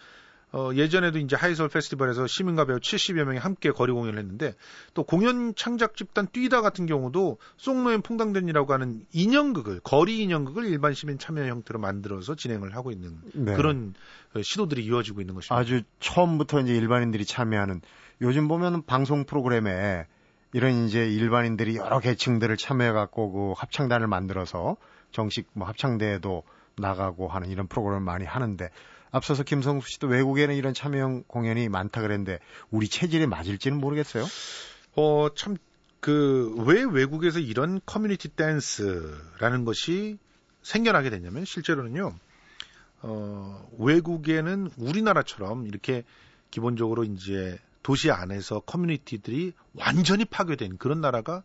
어, 0.56 0.74
예전에도 0.74 1.20
이제 1.20 1.36
하이솔 1.36 1.68
페스티벌에서 1.68 2.28
시민과 2.28 2.64
배우 2.64 2.78
70여 2.78 3.26
명이 3.26 3.40
함께 3.40 3.72
거리 3.72 3.92
공연을 3.92 4.18
했는데 4.18 4.54
또 4.94 5.04
공연 5.04 5.54
창작 5.54 5.98
집단 5.98 6.28
뛰다 6.32 6.62
같은 6.62 6.86
경우도 6.86 7.40
송노엔 7.58 8.02
퐁당된이라고 8.02 8.72
하는 8.72 9.06
인형극을 9.12 9.82
거리 9.82 10.22
인형극을 10.22 10.64
일반 10.64 10.94
시민 10.94 11.20
참여 11.20 11.46
형태로 11.46 11.78
만들어서 11.82 12.36
진행을 12.36 12.74
하고 12.74 12.92
있는 12.92 13.18
네. 13.34 13.54
그런 13.54 13.96
어, 14.34 14.42
시도들이 14.42 14.86
이어지고 14.86 15.20
있는 15.20 15.36
것입니다. 15.36 15.58
아주 15.58 15.82
처음부터 16.00 16.62
이제 16.62 16.74
일반인들이 16.74 17.26
참여하는 17.26 17.82
요즘 18.22 18.48
보면 18.48 18.86
방송 18.86 19.26
프로그램에 19.26 20.06
이런 20.54 20.86
이제 20.86 21.06
일반인들이 21.06 21.76
여러 21.76 22.00
계층들을 22.00 22.56
참여해 22.56 22.94
갖고 22.94 23.32
그 23.34 23.54
합창단을 23.58 24.08
만들어서 24.08 24.78
정식 25.12 25.50
뭐 25.52 25.68
합창대에도 25.68 26.44
나가고 26.78 27.28
하는 27.28 27.50
이런 27.50 27.68
프로그램을 27.68 28.00
많이 28.00 28.24
하는데 28.24 28.70
앞서서 29.16 29.44
김성수 29.44 29.90
씨도 29.92 30.08
외국에는 30.08 30.56
이런 30.56 30.74
참여형 30.74 31.24
공연이 31.28 31.70
많다 31.70 32.02
그랬는데 32.02 32.40
우리 32.70 32.90
체질에 32.90 33.28
맞을지는 33.28 33.80
모르겠어요. 33.80 34.26
어, 34.98 35.30
참, 35.34 35.56
그, 36.02 36.54
왜 36.66 36.84
외국에서 36.84 37.40
이런 37.40 37.80
커뮤니티 37.86 38.28
댄스라는 38.28 39.64
것이 39.64 40.18
생겨나게 40.64 41.12
됐냐면 41.12 41.46
실제로는요, 41.46 42.14
어, 43.04 43.70
외국에는 43.80 44.72
우리나라처럼 44.76 45.66
이렇게 45.68 46.04
기본적으로 46.52 47.06
이제 47.06 47.58
도시 47.84 48.12
안에서 48.12 48.60
커뮤니티들이 48.60 49.54
완전히 49.76 50.26
파괴된 50.26 50.78
그런 50.78 51.00
나라가 51.00 51.42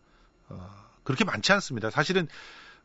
어, 0.49 0.69
그렇게 1.05 1.25
많지 1.25 1.53
않습니다. 1.53 1.91
사실은 1.91 2.27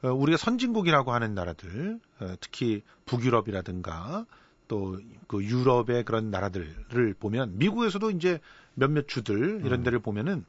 어, 0.03 0.09
우리가 0.09 0.37
선진국이라고 0.37 1.11
하는 1.11 1.33
나라들, 1.33 1.99
어, 2.19 2.35
특히 2.39 2.83
북유럽이라든가 3.05 4.27
또 4.67 4.97
그 5.27 5.43
유럽의 5.43 6.03
그런 6.03 6.29
나라들을 6.29 7.15
보면 7.19 7.57
미국에서도 7.57 8.11
이제 8.11 8.39
몇몇 8.73 9.07
주들 9.07 9.61
이런 9.65 9.81
음. 9.81 9.83
데를 9.83 9.99
보면은 9.99 10.45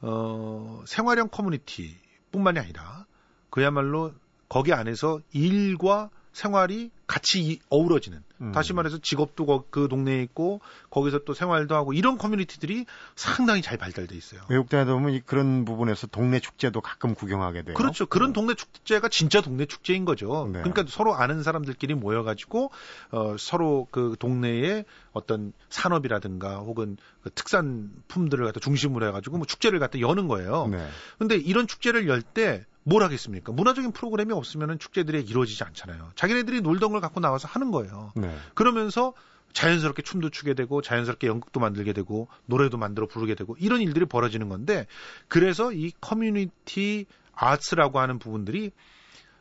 어, 0.00 0.82
생활형 0.86 1.28
커뮤니티뿐만이 1.28 2.58
아니라 2.58 3.06
그야말로 3.50 4.12
거기 4.48 4.72
안에서 4.72 5.20
일과 5.32 6.10
생활이 6.36 6.90
같이 7.06 7.60
어우러지는 7.70 8.22
음. 8.42 8.52
다시 8.52 8.74
말해서 8.74 8.98
직업도 8.98 9.64
그 9.70 9.88
동네에 9.88 10.20
있고 10.24 10.60
거기서 10.90 11.20
또 11.20 11.32
생활도 11.32 11.74
하고 11.74 11.94
이런 11.94 12.18
커뮤니티들이 12.18 12.84
상당히 13.14 13.62
잘 13.62 13.78
발달돼 13.78 14.14
있어요. 14.14 14.42
외국 14.50 14.68
다니다 14.68 14.92
보면 14.92 15.22
그런 15.24 15.64
부분에서 15.64 16.08
동네 16.08 16.38
축제도 16.38 16.82
가끔 16.82 17.14
구경하게 17.14 17.62
돼요. 17.62 17.74
그렇죠. 17.74 18.04
그런 18.04 18.30
네. 18.30 18.32
동네 18.34 18.52
축제가 18.52 19.08
진짜 19.08 19.40
동네 19.40 19.64
축제인 19.64 20.04
거죠. 20.04 20.50
네. 20.52 20.58
그러니까 20.58 20.84
서로 20.88 21.14
아는 21.14 21.42
사람들끼리 21.42 21.94
모여가지고 21.94 22.70
어, 23.12 23.36
서로 23.38 23.88
그 23.90 24.14
동네의 24.18 24.84
어떤 25.12 25.54
산업이라든가 25.70 26.58
혹은 26.58 26.98
그 27.22 27.30
특산품들을 27.30 28.44
갖다 28.44 28.60
중심으로 28.60 29.06
해가지고 29.06 29.38
뭐 29.38 29.46
축제를 29.46 29.78
갖다 29.78 30.00
여는 30.00 30.28
거예요. 30.28 30.68
네. 30.70 30.86
근데 31.18 31.36
이런 31.36 31.66
축제를 31.66 32.06
열 32.08 32.20
때 32.20 32.66
뭘 32.88 33.02
하겠습니까? 33.02 33.50
문화적인 33.50 33.90
프로그램이 33.90 34.32
없으면 34.32 34.78
축제들이 34.78 35.20
이루어지지 35.22 35.64
않잖아요. 35.64 36.12
자기네들이 36.14 36.60
놀던 36.60 36.92
걸 36.92 37.00
갖고 37.00 37.18
나와서 37.18 37.48
하는 37.48 37.72
거예요. 37.72 38.12
네. 38.14 38.32
그러면서 38.54 39.12
자연스럽게 39.52 40.02
춤도 40.02 40.30
추게 40.30 40.54
되고 40.54 40.80
자연스럽게 40.82 41.26
연극도 41.26 41.58
만들게 41.58 41.92
되고 41.92 42.28
노래도 42.44 42.78
만들어 42.78 43.08
부르게 43.08 43.34
되고 43.34 43.56
이런 43.58 43.80
일들이 43.80 44.06
벌어지는 44.06 44.48
건데 44.48 44.86
그래서 45.26 45.72
이 45.72 45.90
커뮤니티 46.00 47.06
아츠라고 47.32 47.98
하는 47.98 48.20
부분들이 48.20 48.70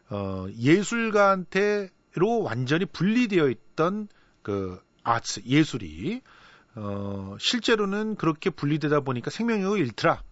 어 0.09 0.47
예술가한테로 0.57 2.41
완전히 2.41 2.85
분리되어 2.85 3.49
있던 3.49 4.07
그 4.41 4.81
아츠 5.03 5.41
예술이 5.45 6.21
어 6.73 7.35
실제로는 7.39 8.15
그렇게 8.15 8.49
분리되다 8.49 9.01
보니까 9.01 9.29
생명력을 9.29 9.77
잃더라. 9.77 10.23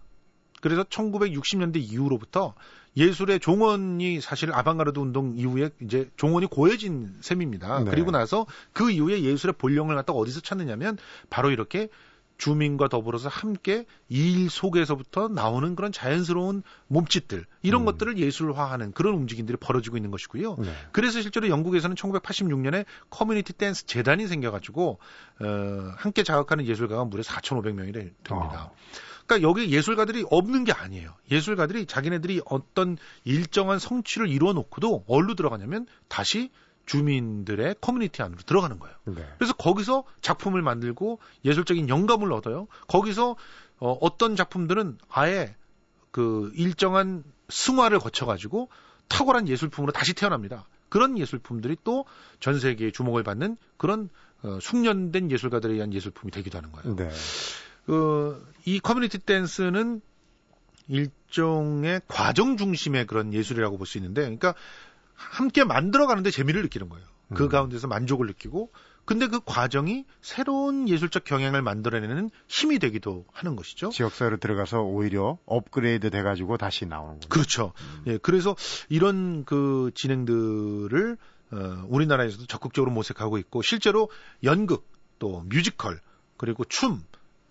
그래서 0.64 0.86
1960년대 0.86 1.76
이후로부터 1.76 2.56
예술의 2.96 3.40
종원이 3.40 4.22
사실 4.22 4.54
아방가르드 4.54 5.00
운동 5.00 5.34
이후에 5.36 5.70
이제 5.82 6.10
종원이 6.16 6.48
고해진 6.48 7.16
셈입니다. 7.22 7.84
네. 7.84 7.92
그리고 7.92 8.12
나서 8.12 8.46
그 8.72 8.92
이후에 8.92 9.24
예술의 9.24 9.56
본령을 9.58 9.96
갖다 9.96 10.14
어디서 10.14 10.42
찾느냐면 10.42 10.98
바로 11.30 11.50
이렇게 11.52 11.90
주민과 12.38 12.88
더불어서 12.88 13.30
함께 13.30 13.86
일 14.10 14.50
속에서부터 14.50 15.28
나오는 15.28 15.76
그런 15.76 15.92
자연스러운 15.92 16.64
몸짓들 16.88 17.46
이런 17.62 17.82
음. 17.82 17.86
것들을 17.86 18.18
예술화하는 18.18 18.92
그런 18.92 19.16
움직임들이 19.16 19.58
벌어지고 19.58 19.98
있는 19.98 20.12
것이고요. 20.12 20.56
네. 20.60 20.74
그래서 20.92 21.22
실제로 21.22 21.48
영국에서는 21.50 21.96
1986년에 21.96 22.86
커뮤니티 23.10 23.54
댄스 23.54 23.86
재단이 23.86 24.28
생겨가지고 24.28 25.00
어, 25.42 25.92
함께 25.98 26.24
자극하는 26.24 26.66
예술가가 26.66 27.06
무려 27.06 27.24
4,500명이 27.24 27.94
됩니다. 27.94 28.16
어. 28.32 28.76
그러니까 29.26 29.48
여기 29.48 29.70
예술가들이 29.72 30.26
없는 30.30 30.64
게 30.66 30.74
아니에요. 30.74 31.14
예술가들이 31.32 31.86
자기네들이 31.86 32.42
어떤 32.46 32.98
일정한 33.24 33.80
성취를 33.80 34.28
이루어 34.28 34.54
놓고도 34.54 35.06
어디로 35.08 35.36
들어가냐면 35.36 35.88
다시 36.08 36.52
주민들의 36.86 37.76
커뮤니티 37.82 38.22
안으로 38.22 38.42
들어가는 38.42 38.80
거예요. 38.80 38.96
네. 39.06 39.26
그래서 39.38 39.54
거기서 39.54 40.04
작품을 40.22 40.62
만들고 40.62 41.20
예술적인 41.46 41.90
영감을 41.90 42.32
얻어요. 42.34 42.68
거기서 42.88 43.36
어, 43.80 43.98
어떤 44.02 44.36
작품들은 44.36 44.98
아예 45.10 45.56
그 46.12 46.52
일정한 46.56 47.24
승화를 47.50 48.00
거쳐가지고 48.00 48.70
탁월한 49.08 49.48
예술품으로 49.48 49.92
다시 49.92 50.14
태어납니다. 50.14 50.68
그런 50.90 51.18
예술품들이 51.18 51.78
또 51.84 52.06
전 52.40 52.60
세계에 52.60 52.92
주목을 52.92 53.24
받는 53.24 53.58
그런 53.78 54.10
어, 54.44 54.60
숙련된 54.62 55.32
예술가들에 55.32 55.74
의한 55.74 55.94
예술품이 55.94 56.32
되기도 56.32 56.58
하는 56.58 56.72
거예요. 56.74 56.96
네. 56.98 57.10
그, 57.86 58.46
이 58.66 58.80
커뮤니티 58.80 59.18
댄스는 59.18 60.02
일종의 60.90 62.02
과정 62.08 62.58
중심의 62.58 63.08
그런 63.08 63.34
예술이라고 63.34 63.78
볼 63.78 63.88
수 63.88 63.98
있는데, 63.98 64.22
그러니까 64.22 64.54
함께 65.14 65.64
만들어가는데 65.64 66.32
재미를 66.32 66.62
느끼는 66.64 66.90
거예요. 66.90 67.06
그 67.34 67.46
음. 67.46 67.50
가운데서 67.50 67.88
만족을 67.88 68.28
느끼고, 68.28 68.72
근데 69.06 69.28
그 69.28 69.40
과정이 69.44 70.06
새로운 70.22 70.88
예술적 70.88 71.24
경향을 71.24 71.62
만들어내는 71.62 72.30
힘이 72.48 72.80
되기도 72.80 73.26
하는 73.34 73.56
것이죠. 73.56 73.90
지역사회로 73.90 74.38
들어가서 74.38 74.82
오히려 74.82 75.38
업그레이드 75.46 76.10
돼가지고 76.10 76.58
다시 76.58 76.86
나오는 76.86 77.16
거죠. 77.16 77.30
그렇죠. 77.30 77.74
음. 77.82 78.04
예, 78.08 78.18
그래서 78.18 78.56
이런 78.90 79.44
그 79.46 79.92
진행들을 79.96 81.18
어, 81.52 81.86
우리나라에서도 81.90 82.46
적극적으로 82.46 82.92
모색하고 82.92 83.38
있고 83.40 83.62
실제로 83.62 84.10
연극 84.44 84.88
또 85.20 85.42
뮤지컬 85.50 86.00
그리고 86.38 86.64
춤 86.66 87.04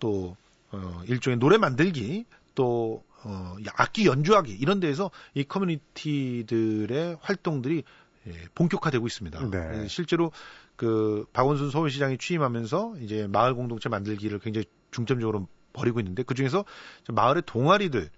또 0.03 0.35
어, 0.73 1.01
일종의 1.07 1.39
노래 1.39 1.57
만들기 1.57 2.25
또 2.55 3.05
어, 3.23 3.55
악기 3.75 4.05
연주하기 4.05 4.51
이런 4.51 4.79
데에서 4.79 5.11
이 5.33 5.43
커뮤니티들의 5.43 7.17
활동들이 7.21 7.83
예, 8.27 8.31
본격화되고 8.55 9.05
있습니다. 9.05 9.49
네. 9.49 9.87
실제로 9.87 10.31
그 10.75 11.25
박원순 11.33 11.71
서울시장이 11.71 12.17
취임하면서 12.17 12.95
이제 13.01 13.27
마을 13.27 13.53
공동체 13.53 13.89
만들기를 13.89 14.39
굉장히 14.39 14.65
중점적으로 14.91 15.47
벌이고 15.73 15.99
있는데 15.99 16.23
그 16.23 16.33
중에서 16.33 16.63
마을의 17.09 17.43
동아리들 17.45 18.09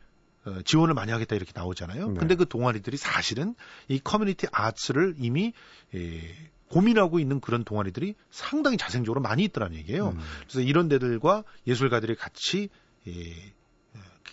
어, 0.45 0.61
지원을 0.63 0.93
많이 0.93 1.11
하겠다 1.11 1.35
이렇게 1.35 1.51
나오잖아요. 1.55 2.09
네. 2.09 2.19
근데 2.19 2.35
그 2.35 2.47
동아리들이 2.47 2.97
사실은 2.97 3.55
이 3.87 3.99
커뮤니티 3.99 4.47
아츠를 4.51 5.15
이미 5.17 5.53
예, 5.95 6.21
고민하고 6.69 7.19
있는 7.19 7.39
그런 7.39 7.63
동아리들이 7.63 8.15
상당히 8.29 8.77
자생적으로 8.77 9.21
많이 9.21 9.43
있더라는 9.43 9.77
얘기예요. 9.77 10.09
음. 10.09 10.19
그래서 10.41 10.61
이런 10.61 10.87
데들과 10.87 11.43
예술가들이 11.65 12.15
같이 12.15 12.69
예, 13.07 13.11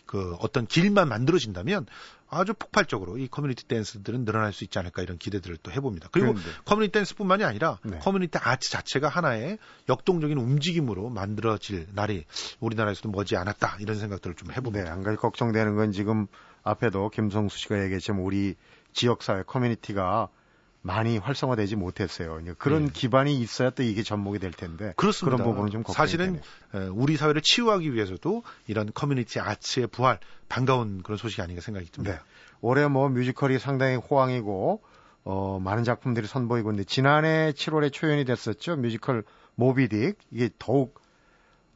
그 0.07 0.35
어떤 0.41 0.67
길만 0.67 1.09
만들어진다면 1.09 1.87
아주 2.29 2.55
폭발적으로 2.55 3.19
이 3.19 3.29
커뮤니티 3.29 3.65
댄스들은 3.65 4.25
늘어날 4.25 4.55
수 4.55 4.65
있지 4.65 4.79
않을까 4.79 5.03
이런 5.03 5.19
기대들을 5.19 5.59
또 5.63 5.71
해봅니다. 5.71 6.09
그리고 6.13 6.33
그런데. 6.33 6.51
커뮤니티 6.65 6.93
댄스뿐만이 6.93 7.45
아니라 7.45 7.79
네. 7.85 7.99
community 7.99 8.39
art 8.39 8.71
자체가 8.71 9.09
하나의 9.09 9.59
역동적인 9.91 10.39
움직임으로 10.39 11.11
만들어질 11.11 11.89
날이 11.93 12.25
우리나라에서도 12.61 13.11
머지 13.11 13.37
않았다 13.37 13.77
이런 13.81 13.99
생각들을 13.99 14.35
좀 14.37 14.51
해봅니다. 14.51 14.85
네, 14.85 14.91
한 14.91 15.03
가지 15.03 15.19
걱정되는 15.19 15.77
건 15.77 15.93
지금 15.93 16.27
앞에도 16.63 17.11
김성수 17.11 17.59
씨가 17.59 17.83
얘기했지만 17.85 18.23
우리 18.23 18.55
지역사회 18.95 19.43
커뮤니티가 19.47 20.29
많이 20.83 21.17
활성화되지 21.17 21.77
못했어요. 21.77 22.41
그런 22.59 22.87
네. 22.87 22.93
기반이 22.93 23.41
있어야 23.41 23.71
또 23.71 23.83
이게 23.85 24.03
접목이 24.03 24.41
될 24.41 24.51
텐데 24.51 24.93
그렇습니다. 24.97 25.37
그런 25.37 25.49
부분은 25.51 25.71
좀 25.71 25.85
사실은 25.87 26.41
되네요. 26.73 26.93
우리 26.93 27.17
사회를 27.17 27.41
치유하기 27.41 27.95
위해서도 27.95 28.43
이런 28.67 28.91
community 28.93 29.39
arts의 29.39 29.87
부활 29.87 30.19
반가운 30.49 31.03
그런 31.03 31.17
소식이 31.17 31.41
아닌가 31.41 31.63
생각이 31.63 31.91
듭니다. 31.91 32.17
네. 32.17 32.23
올해 32.61 32.87
뭐 32.89 33.09
뮤지컬이 33.09 33.59
상당히 33.59 33.97
호황이고 33.97 34.83
어, 35.25 35.61
많은 35.61 35.85
작품들이 35.85 36.27
선보이고 36.27 36.71
있는데 36.71 36.85
지난해 36.85 37.53
7월에 37.53 37.93
초연이 37.93 38.25
됐었죠. 38.25 38.77
뮤지컬 38.77 39.23
모비딕 39.59 40.17
이게 40.33 40.51
더욱 40.59 41.01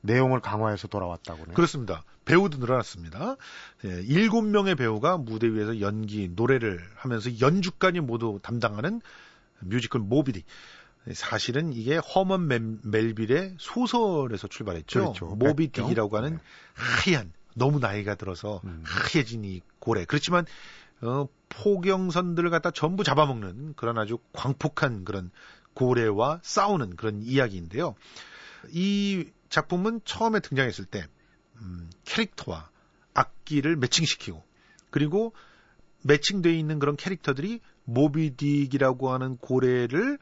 내용을 0.00 0.41
강화해서 0.41 0.88
돌아왔다고요. 0.88 1.55
그렇습니다. 1.55 2.05
배우도 2.25 2.59
늘어났습니다. 2.59 3.37
예, 3.85 4.03
7명의 4.03 4.76
배우가 4.76 5.17
무대 5.17 5.49
위에서 5.49 5.81
연기, 5.81 6.29
노래를 6.29 6.81
하면서 6.97 7.41
연주까지 7.41 8.00
모두 8.00 8.38
담당하는 8.43 9.00
뮤지컬 9.61 10.03
모비딕. 10.03 10.43
사실은 11.15 11.73
이게 11.73 11.97
허먼 11.99 12.81
멜빌의 12.83 13.55
소설에서 13.59 14.49
출발했죠. 14.49 15.12
그렇죠. 15.12 15.37
모비딕이라고 15.38 16.12
하는 16.12 16.33
네. 16.33 16.38
하얀 16.75 17.33
너무 17.55 17.79
나이가 17.79 18.17
들어서 18.17 18.61
음. 18.65 18.83
하얘진 18.85 19.45
이 19.45 19.61
고래. 19.79 20.05
그렇지만 20.05 20.45
어, 21.00 21.29
포경선들을 21.49 22.50
갖다 22.50 22.71
전부 22.71 23.05
잡아먹는 23.05 23.75
그런 23.76 23.99
아주 23.99 24.19
광폭한 24.33 25.05
그런 25.05 25.31
고래와 25.75 26.41
싸우는 26.43 26.97
그런 26.97 27.23
이야기인데요. 27.23 27.95
이 28.71 29.26
작품은 29.49 30.00
처음에 30.05 30.41
등장했을 30.41 30.85
때 30.85 31.07
음, 31.61 31.91
캐릭터와 32.05 32.69
악기를 33.15 33.76
매칭시키고 33.76 34.43
그리고 34.91 35.33
매칭되어 36.03 36.53
있는 36.53 36.79
그런 36.79 36.97
캐릭터들이 36.97 37.61
모비딕이라고 37.88 39.09
하는 39.09 39.37
고래를 39.38 40.19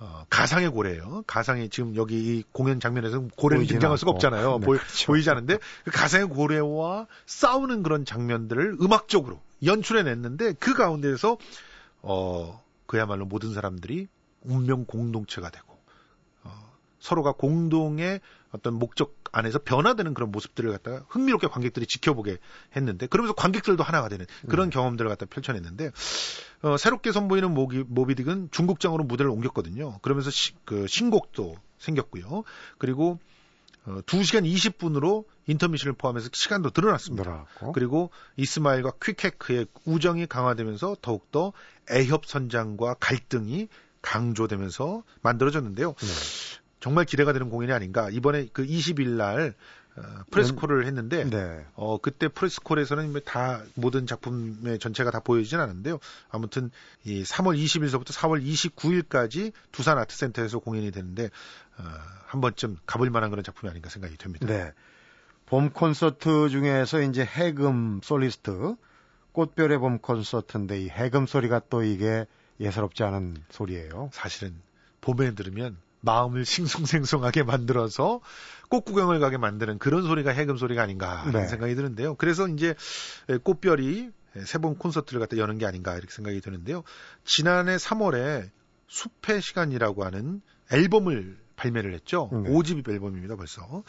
어, 0.00 0.24
가상의 0.30 0.70
고래예요. 0.70 1.24
가상의 1.26 1.70
지금 1.70 1.96
여기 1.96 2.16
이 2.16 2.44
공연 2.52 2.78
장면에서 2.78 3.26
고래는 3.36 3.66
등장할 3.66 3.98
수가 3.98 4.12
없잖아요. 4.12 4.58
네, 4.60 4.66
보이, 4.66 4.78
그렇죠. 4.78 5.06
보이지 5.06 5.28
않는데 5.28 5.58
그 5.84 5.90
가상의 5.90 6.28
고래와 6.28 7.08
싸우는 7.26 7.82
그런 7.82 8.04
장면들을 8.04 8.76
음악적으로 8.80 9.40
연출해냈는데 9.64 10.54
그 10.60 10.74
가운데에서 10.74 11.36
어 12.02 12.62
그야말로 12.86 13.26
모든 13.26 13.52
사람들이 13.52 14.06
운명 14.42 14.84
공동체가 14.84 15.50
되고 15.50 15.76
어, 16.44 16.72
서로가 17.00 17.32
공동의 17.32 18.20
어떤 18.52 18.74
목적 18.74 19.16
안에서 19.32 19.58
변화되는 19.58 20.14
그런 20.14 20.30
모습들을 20.30 20.70
갖다가 20.70 21.04
흥미롭게 21.08 21.48
관객들이 21.48 21.86
지켜보게 21.86 22.38
했는데 22.76 23.06
그러면서 23.06 23.34
관객들도 23.34 23.82
하나가 23.82 24.08
되는 24.08 24.26
그런 24.48 24.68
음. 24.68 24.70
경험들을 24.70 25.08
갖다 25.08 25.26
펼쳐냈는데 25.26 25.90
어, 26.62 26.76
새롭게 26.76 27.12
선보이는 27.12 27.52
모기, 27.52 27.84
모비딕은 27.84 28.50
중국장으로 28.50 29.04
무대를 29.04 29.30
옮겼거든요. 29.30 29.98
그러면서 30.00 30.30
시, 30.30 30.54
그 30.64 30.86
신곡도 30.86 31.56
생겼고요. 31.78 32.44
그리고 32.78 33.18
어, 33.84 34.00
2시간 34.02 34.44
20분으로 34.44 35.24
인터미션을 35.46 35.94
포함해서 35.94 36.28
시간도 36.32 36.70
늘어났습니다. 36.74 37.22
늘어났고. 37.22 37.72
그리고 37.72 38.10
이스마일과 38.36 38.92
퀵해크의 39.02 39.66
우정이 39.84 40.26
강화되면서 40.26 40.96
더욱더 41.00 41.52
애협 41.90 42.26
선장과 42.26 42.96
갈등이 43.00 43.68
강조되면서 44.02 45.02
만들어졌는데요. 45.22 45.94
네. 45.94 46.06
정말 46.80 47.04
기대가 47.04 47.32
되는 47.32 47.50
공연이 47.50 47.72
아닌가. 47.72 48.08
이번에 48.10 48.48
그 48.52 48.64
20일 48.64 49.08
날 49.10 49.54
어, 49.96 50.02
프레스콜을 50.30 50.86
했는데 50.86 51.24
네. 51.24 51.66
어 51.74 51.98
그때 51.98 52.28
프레스콜에서는 52.28 53.10
뭐다 53.10 53.62
모든 53.74 54.06
작품의 54.06 54.78
전체가 54.78 55.10
다 55.10 55.20
보여지진 55.20 55.58
않았는데요. 55.58 55.98
아무튼 56.30 56.70
이 57.04 57.22
3월 57.22 57.58
20일서부터 57.58 58.12
4월 58.12 58.44
29일까지 58.44 59.52
두산 59.72 59.98
아트센터에서 59.98 60.60
공연이 60.60 60.90
되는데 60.92 61.30
어, 61.78 61.82
한 62.26 62.40
번쯤 62.40 62.76
가볼 62.86 63.10
만한 63.10 63.30
그런 63.30 63.42
작품이 63.42 63.70
아닌가 63.70 63.88
생각이 63.90 64.16
됩니다. 64.16 64.46
네. 64.46 64.72
봄 65.46 65.70
콘서트 65.70 66.48
중에서 66.50 67.00
이제 67.02 67.24
해금 67.24 68.00
솔리스트 68.02 68.76
꽃별의 69.32 69.78
봄 69.78 69.98
콘서트인데 69.98 70.82
이 70.82 70.88
해금 70.90 71.26
소리가 71.26 71.62
또 71.70 71.82
이게 71.82 72.26
예사롭지 72.60 73.02
않은 73.02 73.36
소리예요. 73.50 74.10
사실은 74.12 74.54
봄에 75.00 75.34
들으면 75.34 75.76
마음을 76.00 76.44
싱숭생숭하게 76.44 77.42
만들어서 77.42 78.20
꽃 78.68 78.84
구경을 78.84 79.18
가게 79.20 79.36
만드는 79.38 79.78
그런 79.78 80.02
소리가 80.02 80.30
해금 80.30 80.56
소리가 80.56 80.82
아닌가 80.82 81.16
하는 81.16 81.40
네. 81.40 81.46
생각이 81.48 81.74
드는데요. 81.74 82.14
그래서 82.16 82.46
이제 82.48 82.74
꽃별이 83.42 84.10
세 84.44 84.58
번 84.60 84.76
콘서트를 84.78 85.20
갖다 85.20 85.36
여는 85.36 85.58
게 85.58 85.66
아닌가 85.66 85.94
이렇게 85.96 86.12
생각이 86.12 86.40
드는데요. 86.40 86.84
지난해 87.24 87.76
3월에 87.76 88.48
숲의 88.88 89.42
시간이라고 89.42 90.04
하는 90.04 90.40
앨범을 90.70 91.36
발매를 91.56 91.92
했죠. 91.94 92.28
네. 92.32 92.50
5집 92.50 92.88
앨범입니다, 92.88 93.36
벌써. 93.36 93.82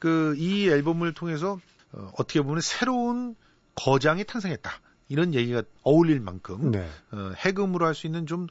그 0.00 0.34
이 0.36 0.68
앨범을 0.68 1.14
통해서 1.14 1.58
어, 1.92 2.10
어떻게 2.18 2.42
보면 2.42 2.60
새로운 2.60 3.34
거장이 3.76 4.24
탄생했다. 4.24 4.70
이런 5.08 5.32
얘기가 5.34 5.62
어울릴 5.82 6.20
만큼 6.20 6.70
네. 6.72 6.86
어, 7.12 7.32
해금으로 7.36 7.86
할 7.86 7.94
수 7.94 8.06
있는 8.06 8.26
좀 8.26 8.42
어, 8.42 8.46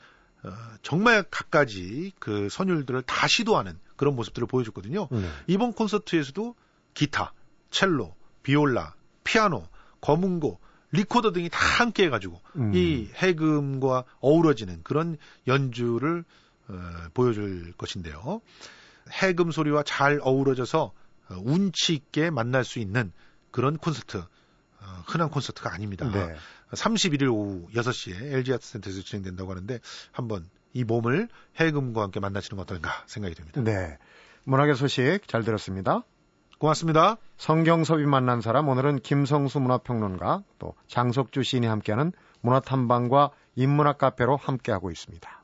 정말 0.82 1.23
갖가지 1.23 2.13
그 2.19 2.47
선율들을 2.50 3.02
다 3.04 3.28
시도하는 3.28 3.78
그런 3.95 4.15
모습들을 4.15 4.47
보여줬거든요. 4.47 5.08
네. 5.12 5.30
이번 5.47 5.73
콘서트에서도 5.73 6.56
기타, 6.93 7.34
첼로, 7.71 8.15
비올라, 8.43 8.93
피아노, 9.23 9.67
검은고, 10.02 10.60
리코더 10.91 11.32
등이 11.32 11.50
다 11.50 11.60
함께 11.60 12.06
해가지고 12.06 12.41
음. 12.56 12.73
이 12.73 13.10
해금과 13.15 14.06
어우러지는 14.19 14.82
그런 14.84 15.17
연주를 15.47 16.23
어, 16.69 16.73
보여줄 17.13 17.73
것인데요. 17.73 18.41
해금 19.12 19.52
소리와 19.52 19.84
잘 19.84 20.19
어우러져서 20.21 20.93
어, 21.30 21.36
운치 21.43 21.93
있게 21.93 22.30
만날 22.30 22.63
수 22.63 22.80
있는 22.80 23.12
그런 23.52 23.78
콘서트, 23.78 24.17
어, 24.17 25.04
흔한 25.08 25.30
콘서트가 25.30 25.73
아닙니다. 25.73 26.10
네. 26.10 26.36
31일 26.71 27.32
오후 27.32 27.67
6시에 27.73 28.34
LG 28.34 28.53
아트센터에서 28.53 29.01
진행된다고 29.01 29.51
하는데 29.51 29.80
한번 30.12 30.45
이 30.73 30.84
몸을 30.84 31.30
해금과 31.60 32.03
함께 32.03 32.19
만나시는 32.19 32.58
것 32.58 32.63
어떨까 32.63 33.03
생각이 33.08 33.36
듭니다. 33.36 33.62
네. 33.62 33.97
문학의 34.43 34.75
소식 34.75 35.27
잘 35.27 35.43
들었습니다. 35.43 36.03
고맙습니다. 36.60 37.17
성경섭이 37.38 38.06
만난 38.06 38.41
사람 38.41 38.67
오늘은 38.67 38.99
김성수 38.99 39.60
문화평론가 39.60 40.43
또 40.60 40.73
장석주 40.88 41.43
시인이 41.43 41.67
함께하는 41.67 42.12
문화탐방과 42.41 43.32
인문학 43.56 43.97
카페로 43.97 44.38
함께하고 44.38 44.89
있습니다. 44.89 45.43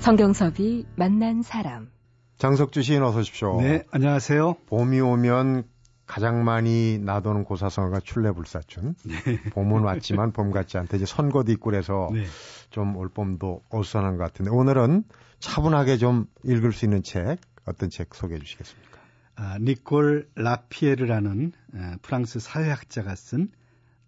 성경섭이 0.00 0.86
만난 0.96 1.42
사람 1.42 1.90
장석주 2.38 2.82
시인 2.82 3.02
어서 3.02 3.18
오십시오. 3.18 3.60
네, 3.60 3.84
안녕하세요. 3.90 4.56
봄이 4.66 5.00
오면 5.00 5.64
가장 6.08 6.42
많이 6.42 6.98
나도는 6.98 7.44
고사성어가 7.44 8.00
출래불사춘. 8.00 8.94
네. 9.04 9.42
봄은 9.50 9.82
왔지만 9.82 10.32
봄 10.32 10.50
같지 10.50 10.78
않다. 10.78 10.96
이제 10.96 11.04
선거도 11.06 11.52
있고 11.52 11.70
그래서 11.70 12.08
네. 12.12 12.24
좀 12.70 12.96
올봄도 12.96 13.62
어수선한 13.68 14.16
것 14.16 14.24
같은데 14.24 14.50
오늘은 14.50 15.04
차분하게 15.38 15.98
좀 15.98 16.26
읽을 16.44 16.72
수 16.72 16.86
있는 16.86 17.02
책 17.02 17.36
어떤 17.66 17.90
책 17.90 18.14
소개해 18.14 18.40
주시겠습니까? 18.40 18.98
아, 19.36 19.58
니콜 19.60 20.30
라피에르라는 20.34 21.52
아, 21.74 21.96
프랑스 22.00 22.40
사회학자가 22.40 23.14
쓴 23.14 23.50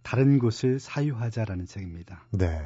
다른 0.03 0.39
곳을 0.39 0.81
사유하자라는 0.81 1.67
책입니다. 1.67 2.25
네. 2.33 2.63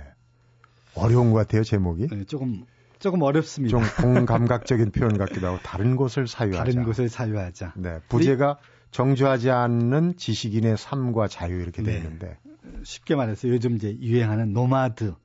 어려운 0.94 1.32
것 1.32 1.38
같아요 1.38 1.64
제목이. 1.64 2.06
네, 2.06 2.24
조금 2.24 2.64
조금 3.00 3.20
어렵습니다. 3.22 3.76
좀 3.76 3.82
공감각적인 4.00 4.92
표현 4.92 5.18
같기도 5.18 5.48
하고 5.48 5.58
다른 5.64 5.96
곳을 5.96 6.28
사유하자. 6.28 6.64
다른 6.64 6.84
곳을 6.84 7.08
사유하자. 7.08 7.74
네. 7.76 7.98
부제가 8.08 8.58
정주하지 8.94 9.50
않는 9.50 10.16
지식인의 10.16 10.76
삶과 10.76 11.26
자유 11.26 11.60
이렇게 11.60 11.82
되어 11.82 11.94
네. 11.94 11.98
있는데 11.98 12.38
쉽게 12.84 13.16
말해서 13.16 13.48
요즘 13.48 13.74
이제 13.74 13.98
유행하는 14.00 14.52
노마드 14.52 15.16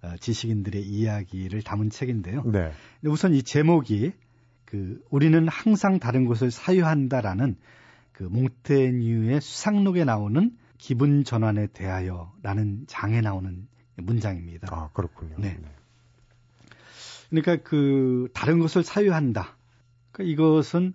어, 0.00 0.16
지식인들의 0.18 0.82
이야기를 0.82 1.60
담은 1.60 1.90
책인데요. 1.90 2.42
네. 2.44 2.72
우선 3.04 3.34
이 3.34 3.42
제목이 3.42 4.12
그 4.64 5.04
우리는 5.10 5.46
항상 5.46 5.98
다른 5.98 6.24
곳을 6.24 6.50
사유한다라는 6.50 7.56
그 8.12 8.22
몽테뉴의 8.22 9.42
수상록에 9.42 10.04
나오는 10.04 10.56
기분 10.78 11.22
전환에 11.22 11.66
대하여라는 11.66 12.86
장에 12.86 13.20
나오는 13.20 13.68
문장입니다. 13.96 14.68
아, 14.74 14.88
그렇군요. 14.94 15.36
네. 15.36 15.58
네. 15.60 15.68
그러니까 17.28 17.56
그 17.62 18.30
다른 18.32 18.58
것을 18.58 18.82
사유한다. 18.82 19.54
그러니까 20.12 20.32
이것은 20.32 20.94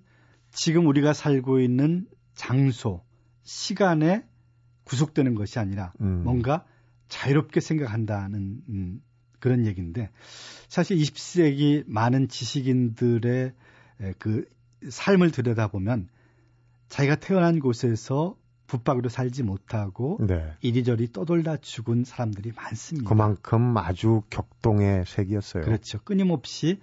지금 0.57 0.87
우리가 0.87 1.13
살고 1.13 1.59
있는 1.59 2.07
장소, 2.33 3.03
시간에 3.43 4.25
구속되는 4.85 5.35
것이 5.35 5.59
아니라 5.59 5.93
음. 6.01 6.23
뭔가 6.23 6.65
자유롭게 7.09 7.59
생각한다는 7.59 8.63
음, 8.67 9.01
그런 9.39 9.67
얘기인데 9.67 10.09
사실 10.67 10.97
20세기 10.97 11.83
많은 11.85 12.27
지식인들의 12.27 13.53
그 14.17 14.45
삶을 14.89 15.29
들여다보면 15.29 16.09
자기가 16.89 17.17
태어난 17.17 17.59
곳에서 17.59 18.35
붙박이로 18.65 19.09
살지 19.09 19.43
못하고 19.43 20.17
네. 20.27 20.53
이리저리 20.61 21.11
떠돌다 21.11 21.57
죽은 21.57 22.03
사람들이 22.03 22.51
많습니다. 22.53 23.07
그만큼 23.07 23.77
아주 23.77 24.23
격동의 24.31 25.05
세계였어요. 25.05 25.63
그렇죠. 25.63 25.99
끊임없이 26.03 26.79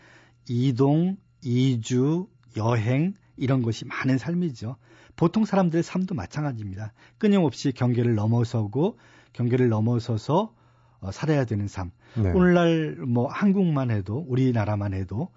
이동, 0.49 1.17
이주, 1.43 2.29
여행 2.57 3.15
이런 3.37 3.63
것이 3.63 3.85
많은 3.85 4.19
삶이죠. 4.19 4.77
보통 5.17 5.45
사람들의 5.45 5.83
삶도 5.83 6.15
마찬가지입니다. 6.15 6.93
끊임없이 7.19 7.73
경계를 7.73 8.15
넘어서고 8.15 8.99
경계를 9.33 9.69
넘어서서 9.69 10.55
어, 11.01 11.11
살아야 11.11 11.45
되는 11.45 11.69
삶. 11.69 11.91
네. 12.17 12.31
오늘날 12.31 12.97
뭐 12.97 13.29
한국만 13.29 13.91
해도 13.91 14.25
우리나라만 14.29 14.95
해도 14.95 15.31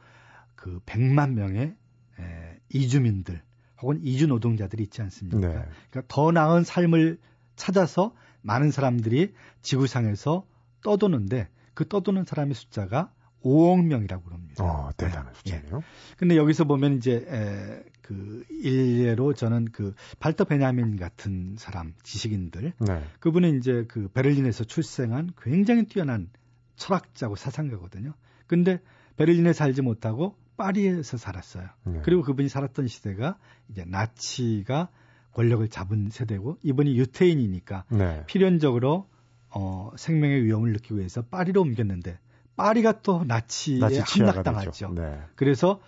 그 0.55 0.79
100만 0.86 1.33
명의 1.33 1.75
에, 2.19 2.60
이주민들 2.73 3.41
혹은 3.81 3.99
이주 4.01 4.27
노동자들이 4.27 4.83
있지 4.83 5.01
않습니까? 5.01 5.39
네. 5.39 5.65
그러니까 5.89 6.01
더 6.07 6.31
나은 6.31 6.63
삶을 6.63 7.19
찾아서 7.55 8.13
많은 8.41 8.71
사람들이 8.71 9.33
지구상에서 9.62 10.45
떠도는데 10.83 11.49
그 11.73 11.88
떠도는 11.88 12.25
사람의 12.25 12.55
숫자가 12.55 13.12
5억 13.43 13.86
명이라고 13.86 14.23
그럽니다. 14.23 14.63
어, 14.63 14.89
대단한 14.97 15.34
네. 15.34 15.34
숫자네요. 15.38 15.78
예. 15.78 16.15
근데 16.17 16.36
여기서 16.36 16.63
보면 16.65 16.97
이제 16.97 17.26
에, 17.28 17.84
그 18.02 18.45
일례로 18.50 19.34
저는 19.34 19.65
그 19.71 19.93
발터 20.19 20.45
베냐민 20.45 20.97
같은 20.97 21.56
사람 21.58 21.93
지식인들 22.04 22.73
네. 22.80 23.04
그분은 23.19 23.58
이제 23.58 23.86
그 23.88 24.08
베를린에서 24.10 24.63
출생한 24.63 25.32
굉장히 25.41 25.86
뛰어난 25.86 26.30
철학자고 26.76 27.36
사상가거든요. 27.36 28.13
근데 28.47 28.80
베를린에 29.17 29.54
살지 29.54 29.82
못하고 29.82 30.36
파리에서 30.58 31.17
살았어요. 31.17 31.67
네. 31.86 32.02
그리고 32.04 32.23
그분이 32.23 32.50
살았던 32.50 32.88
시대가 32.88 33.38
이제 33.69 33.84
나치가 33.86 34.89
권력을 35.34 35.67
잡은 35.67 36.10
세대고 36.10 36.58
이분이 36.63 36.97
유태인이니까 36.97 37.86
네. 37.89 38.23
필연적으로 38.26 39.08
어, 39.50 39.91
생명의 39.95 40.43
위험을 40.43 40.73
느끼기 40.73 40.97
위해서 40.97 41.21
파리로 41.21 41.62
옮겼는데 41.62 42.19
파리가 42.57 43.01
또 43.01 43.23
나치에 43.23 43.79
나치 43.79 44.01
함락당하죠. 44.01 44.93
네. 44.93 45.21
그래서 45.35 45.79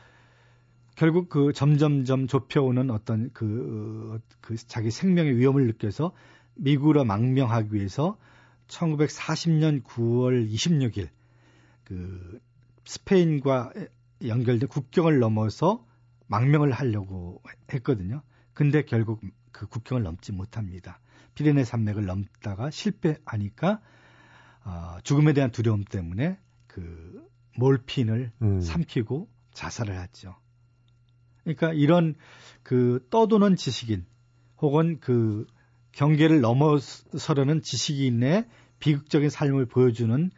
결국 0.95 1.29
그 1.29 1.51
점점점 1.53 2.27
좁혀오는 2.27 2.89
어떤 2.91 3.31
그, 3.33 4.21
그 4.39 4.55
자기 4.55 4.91
생명의 4.91 5.35
위험을 5.37 5.65
느껴서 5.67 6.13
미국으로 6.55 7.05
망명하기 7.05 7.73
위해서 7.73 8.17
1940년 8.67 9.83
9월 9.83 10.49
26일 10.49 11.09
그 11.85 12.39
스페인과 12.85 13.73
연결된 14.25 14.69
국경을 14.69 15.19
넘어서 15.19 15.85
망명을 16.27 16.71
하려고 16.71 17.41
했거든요. 17.73 18.21
근데 18.53 18.83
결국 18.83 19.21
그 19.51 19.65
국경을 19.67 20.03
넘지 20.03 20.33
못합니다. 20.33 20.99
피레네 21.33 21.63
산맥을 21.63 22.05
넘다가 22.05 22.69
실패하니까 22.69 23.79
어, 24.65 24.97
죽음에 25.03 25.33
대한 25.33 25.51
두려움 25.51 25.83
때문에 25.83 26.37
그 26.69 27.27
몰핀을 27.57 28.31
음. 28.41 28.61
삼키고 28.61 29.27
자살을 29.53 29.97
하죠. 29.99 30.35
그러니까 31.43 31.73
이런 31.73 32.15
그 32.63 33.05
떠도는 33.09 33.57
지식인 33.57 34.05
혹은 34.61 34.99
그 34.99 35.45
경계를 35.91 36.39
넘어서려는 36.39 37.61
지식인의 37.61 38.47
비극적인 38.79 39.29
삶을 39.29 39.65
보여주는 39.65 40.31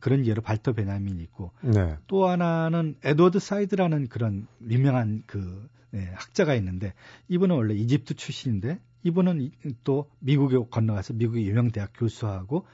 그런 0.00 0.26
예로 0.26 0.42
발터 0.42 0.72
베냐민이 0.72 1.22
있고 1.22 1.52
네. 1.62 1.96
또 2.06 2.26
하나는 2.26 2.96
에드워드 3.04 3.38
사이드라는 3.38 4.08
그런 4.08 4.46
유명한 4.68 5.22
그 5.26 5.68
네, 5.90 6.10
학자가 6.14 6.54
있는데 6.56 6.92
이분은 7.28 7.54
원래 7.54 7.74
이집트 7.74 8.14
출신인데 8.14 8.80
이분은 9.04 9.52
또 9.84 10.10
미국에 10.18 10.56
건너가서 10.70 11.14
미국의 11.14 11.46
유명 11.46 11.70
대학 11.70 11.92
교수하고 11.94 12.66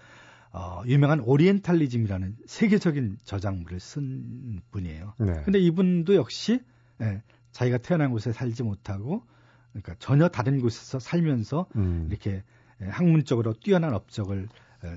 어, 0.53 0.83
유명한 0.87 1.21
오리엔탈리즘이라는 1.21 2.37
세계적인 2.47 3.19
저작물을 3.25 3.79
쓴 3.79 4.61
분이에요. 4.71 5.15
네. 5.19 5.43
근데 5.45 5.59
이분도 5.59 6.15
역시 6.17 6.61
예, 7.01 7.23
자기가 7.53 7.79
태어난 7.79 8.11
곳에 8.11 8.33
살지 8.33 8.63
못하고 8.63 9.25
그러니까 9.73 9.95
전혀 9.99 10.29
다른 10.29 10.61
곳에서 10.61 10.99
살면서 10.99 11.67
음. 11.77 12.09
이렇게 12.11 12.43
학문적으로 12.81 13.55
뛰어난 13.55 13.95
업적을 13.95 14.49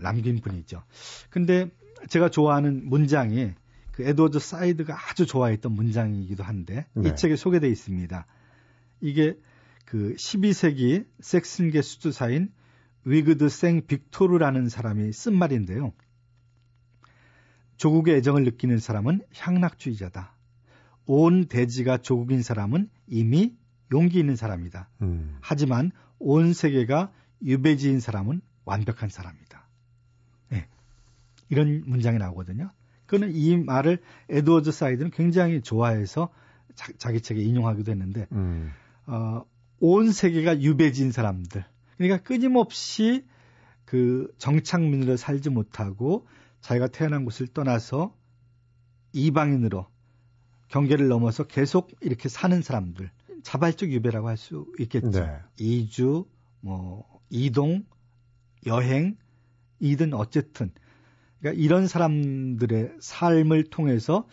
남긴 0.01 0.39
분이죠. 0.39 0.83
근데 1.29 1.69
제가 2.09 2.29
좋아하는 2.29 2.87
문장이 2.89 3.53
그 3.91 4.03
에드워드 4.03 4.39
사이드가 4.39 4.97
아주 5.09 5.25
좋아했던 5.25 5.71
문장이기도 5.71 6.43
한데 6.43 6.87
네. 6.93 7.09
이 7.09 7.15
책에 7.15 7.35
소개되어 7.35 7.69
있습니다. 7.69 8.25
이게 9.01 9.37
그 9.85 10.15
12세기 10.15 11.05
섹슨계 11.19 11.81
수두사인 11.81 12.51
위그드 13.05 13.49
생 13.49 13.85
빅토르라는 13.85 14.69
사람이 14.69 15.11
쓴 15.11 15.37
말인데요. 15.37 15.93
조국의 17.77 18.15
애정을 18.15 18.43
느끼는 18.43 18.79
사람은 18.79 19.21
향락주의자다. 19.35 20.33
온 21.05 21.45
대지가 21.45 21.97
조국인 21.97 22.41
사람은 22.41 22.89
이미 23.07 23.55
용기 23.91 24.19
있는 24.19 24.35
사람이다. 24.35 24.89
음. 25.01 25.37
하지만 25.41 25.91
온 26.19 26.53
세계가 26.53 27.11
유배지인 27.43 27.99
사람은 27.99 28.41
완벽한 28.65 29.09
사람이다. 29.09 29.67
네. 30.49 30.67
이런 31.49 31.83
문장이 31.85 32.17
나오거든요. 32.17 32.69
그는 33.05 33.31
이 33.35 33.57
말을 33.57 34.01
에드워드 34.29 34.71
사이드는 34.71 35.11
굉장히 35.11 35.61
좋아해서 35.61 36.29
자기 36.75 37.21
책에 37.21 37.41
인용하기도 37.41 37.91
했는데 37.91 38.27
음. 38.31 38.71
어, 39.05 39.43
온 39.79 40.11
세계가 40.11 40.61
유배지인 40.61 41.11
사람들. 41.11 41.65
그러니까 42.07 42.27
끊임없이 42.27 43.25
그 43.85 44.33
정착민으로 44.37 45.17
살지 45.17 45.49
못하고 45.49 46.27
자기가 46.61 46.87
태어난 46.87 47.25
곳을 47.25 47.47
떠나서 47.47 48.15
이방인으로 49.13 49.87
경계를 50.69 51.07
넘어서 51.07 51.43
계속 51.43 51.91
이렇게 52.01 52.29
사는 52.29 52.61
사람들 52.61 53.11
자발적 53.43 53.91
유배라고 53.91 54.27
할 54.27 54.37
수 54.37 54.65
있겠죠. 54.79 55.11
네. 55.11 55.37
이주, 55.59 56.25
뭐 56.61 57.05
이동, 57.29 57.85
여행, 58.65 59.17
이든 59.79 60.13
어쨌든 60.13 60.71
그러니까 61.39 61.61
이런 61.61 61.87
사람들의 61.87 62.95
삶을 63.01 63.65
통해서 63.65 64.27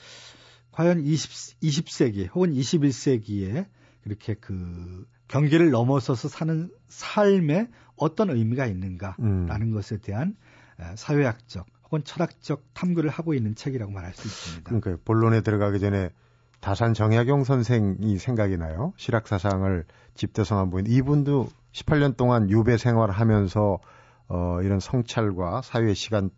과연 0.70 1.04
20, 1.04 1.60
20세기 1.60 2.32
혹은 2.34 2.52
21세기에 2.52 3.66
그렇게 4.02 4.34
그 4.34 5.06
경계를 5.30 5.70
넘어서서 5.70 6.28
사는 6.28 6.70
삶에 6.88 7.68
어떤 7.96 8.30
의미가 8.30 8.66
있는가라는 8.66 9.62
음. 9.62 9.72
것에 9.72 9.98
대한 9.98 10.36
사회학적 10.96 11.66
혹은 11.84 12.02
철학적 12.04 12.64
탐구를 12.74 13.10
하고 13.10 13.34
있는 13.34 13.54
책이라고 13.54 13.92
말할 13.92 14.12
수 14.12 14.26
있습니다. 14.26 14.68
그러니까 14.68 15.02
본론에 15.04 15.40
들어가기 15.40 15.78
전에 15.78 16.10
다산 16.60 16.94
정약용 16.94 17.44
선생이 17.44 18.18
생각이 18.18 18.56
나요. 18.56 18.92
실학 18.96 19.28
사상을 19.28 19.84
집대성한 20.14 20.70
분. 20.70 20.86
이분도 20.86 21.48
18년 21.72 22.16
동안 22.16 22.50
유배 22.50 22.76
생활을 22.76 23.14
하면서 23.14 23.78
어 24.28 24.60
이런 24.62 24.80
성찰과 24.80 25.62
사회 25.62 25.94
시간을 25.94 26.30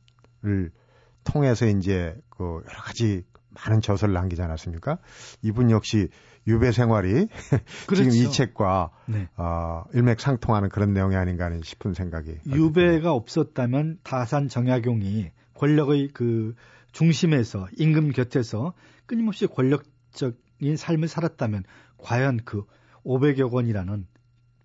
통해서 1.25 1.67
이제 1.67 2.17
그 2.29 2.45
여러 2.45 2.83
가지 2.83 3.25
많은 3.55 3.81
저서를 3.81 4.15
남기지 4.15 4.43
않았습니까? 4.43 4.99
이분 5.43 5.71
역시 5.71 6.09
유배 6.47 6.73
생활이 6.73 7.29
그렇죠. 7.87 8.11
지금 8.11 8.27
이 8.27 8.31
책과 8.31 8.91
네. 9.07 9.29
어, 9.37 9.85
일맥상통하는 9.93 10.69
그런 10.71 10.93
내용이 10.93 11.17
아닌가 11.17 11.47
하는 11.47 11.63
싶은 11.63 11.95
생각이. 11.95 12.39
유배가 12.47 13.13
없었다면 13.13 13.99
다산 14.03 14.49
정약용이 14.49 15.31
권력의 15.55 16.11
그 16.13 16.55
중심에서 16.93 17.69
임금 17.79 18.11
곁에서 18.13 18.75
끊임없이 19.07 19.47
권력적인 19.47 20.77
삶을 20.77 21.09
살았다면 21.09 21.65
과연 21.99 22.41
그 22.45 22.65
500여 23.05 23.51
권이라는 23.51 24.07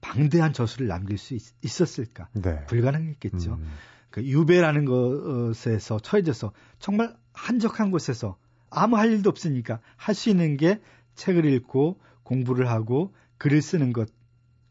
방대한 0.02 0.54
저수를 0.54 0.88
남길 0.88 1.18
수 1.18 1.36
있, 1.36 1.82
었을까 1.82 2.30
네. 2.34 2.66
불가능했겠죠. 2.66 3.54
음. 3.54 3.72
그 4.10 4.24
유배라는 4.24 4.86
것에서 4.86 6.00
처해져서 6.00 6.54
정말 6.80 7.16
한적한 7.34 7.92
곳에서 7.92 8.38
아무 8.70 8.98
할 8.98 9.12
일도 9.12 9.30
없으니까 9.30 9.80
할 9.96 10.16
수 10.16 10.30
있는 10.30 10.58
게 10.58 10.80
책을 11.16 11.46
읽고 11.46 12.00
공부를 12.24 12.70
하고 12.70 13.14
글을 13.38 13.62
쓰는 13.62 13.94
것 13.94 14.10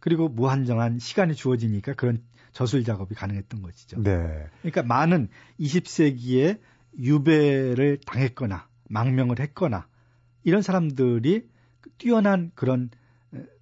그리고 0.01 0.29
무한정한 0.29 0.99
시간이 0.99 1.35
주어지니까 1.35 1.95
그런 1.95 2.23
저술 2.53 2.85
작업이 2.85 3.15
가능했던 3.15 3.63
것이죠. 3.63 4.03
네. 4.03 4.47
그러니까 4.63 4.83
많은 4.83 5.29
20세기에 5.61 6.59
유배를 6.99 7.99
당했거나 8.07 8.69
망명을 8.89 9.41
했거나 9.41 9.87
이런 10.45 10.63
사람들이 10.63 11.49
뛰어난 11.99 12.51
그런 12.55 12.91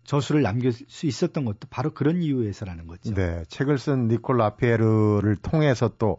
저술을 0.04 0.42
남길 0.42 0.72
수 0.72 1.06
있었던 1.06 1.44
것도 1.44 1.66
바로 1.70 1.92
그런 1.94 2.22
이유에서라는 2.22 2.86
거죠. 2.86 3.14
네. 3.14 3.42
책을 3.48 3.78
쓴 3.78 4.08
니콜 4.08 4.36
라피에르를 4.36 5.36
통해서 5.36 5.90
또, 5.98 6.18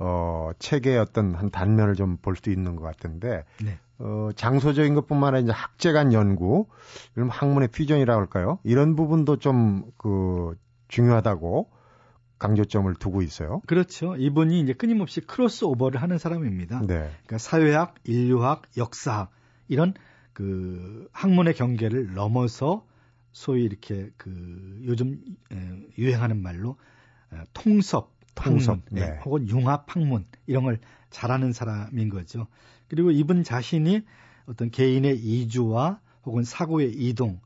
어, 0.00 0.50
책의 0.58 0.98
어떤 0.98 1.34
한 1.34 1.50
단면을 1.50 1.94
좀 1.94 2.16
볼 2.22 2.36
수 2.36 2.50
있는 2.50 2.74
것 2.76 2.82
같은데, 2.84 3.44
네. 3.62 3.78
어, 3.98 4.30
장소적인 4.34 4.94
것뿐만 4.94 5.34
아니라 5.34 5.40
이제 5.40 5.52
학제 5.52 5.92
간 5.92 6.12
연구, 6.12 6.66
그럼 7.14 7.28
학문의 7.28 7.68
퓨전이라고 7.68 8.18
할까요? 8.20 8.58
이런 8.64 8.96
부분도 8.96 9.36
좀 9.36 9.84
그 9.98 10.56
중요하다고 10.88 11.70
강조점을 12.38 12.92
두고 12.94 13.22
있어요. 13.22 13.60
그렇죠. 13.66 14.16
이분이 14.16 14.60
이제 14.60 14.72
끊임없이 14.72 15.20
크로스 15.20 15.64
오버를 15.66 16.00
하는 16.02 16.16
사람입니다. 16.18 16.80
네. 16.80 16.86
그러니까 16.86 17.38
사회학, 17.38 17.94
인류학, 18.04 18.62
역사학 18.78 19.30
이런 19.68 19.92
그 20.32 21.08
학문의 21.12 21.52
경계를 21.54 22.14
넘어서 22.14 22.86
소위 23.32 23.64
이렇게 23.64 24.10
그 24.16 24.80
요즘 24.86 25.20
유행하는 25.98 26.42
말로 26.42 26.76
통섭, 27.52 28.12
통섭, 28.34 28.70
학문, 28.70 28.82
네. 28.90 29.18
혹은 29.24 29.48
융합 29.48 29.84
학문 29.94 30.24
이런 30.46 30.64
걸 30.64 30.78
잘하는 31.10 31.52
사람인 31.52 32.08
거죠. 32.08 32.46
그리고 32.88 33.10
이분 33.10 33.44
자신이 33.44 34.02
어떤 34.46 34.70
개인의 34.70 35.18
이주와 35.18 36.00
혹은 36.24 36.44
사고의 36.44 36.92
이동, 36.92 37.40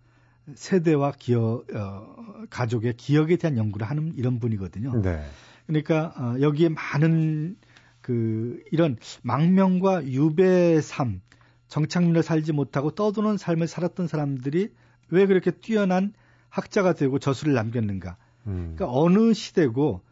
세대와 0.54 1.12
기억, 1.18 1.66
어, 1.74 2.46
가족의 2.50 2.94
기억에 2.96 3.36
대한 3.36 3.56
연구를 3.56 3.88
하는 3.88 4.14
이런 4.16 4.38
분이거든요. 4.38 5.00
네. 5.02 5.24
그러니까 5.66 6.14
어, 6.16 6.40
여기에 6.40 6.70
많은 6.70 7.56
그 8.00 8.62
이런 8.70 8.96
망명과 9.22 10.06
유배 10.06 10.80
삶, 10.80 11.22
정착민을 11.68 12.22
살지 12.22 12.52
못하고 12.52 12.90
떠도는 12.90 13.38
삶을 13.38 13.66
살았던 13.66 14.06
사람들이 14.06 14.70
왜 15.08 15.26
그렇게 15.26 15.50
뛰어난 15.50 16.12
학자가 16.50 16.92
되고 16.92 17.18
저술을 17.18 17.54
남겼는가? 17.54 18.16
음. 18.46 18.74
그러니까 18.76 18.86
어느 18.98 19.32
시대고 19.32 20.02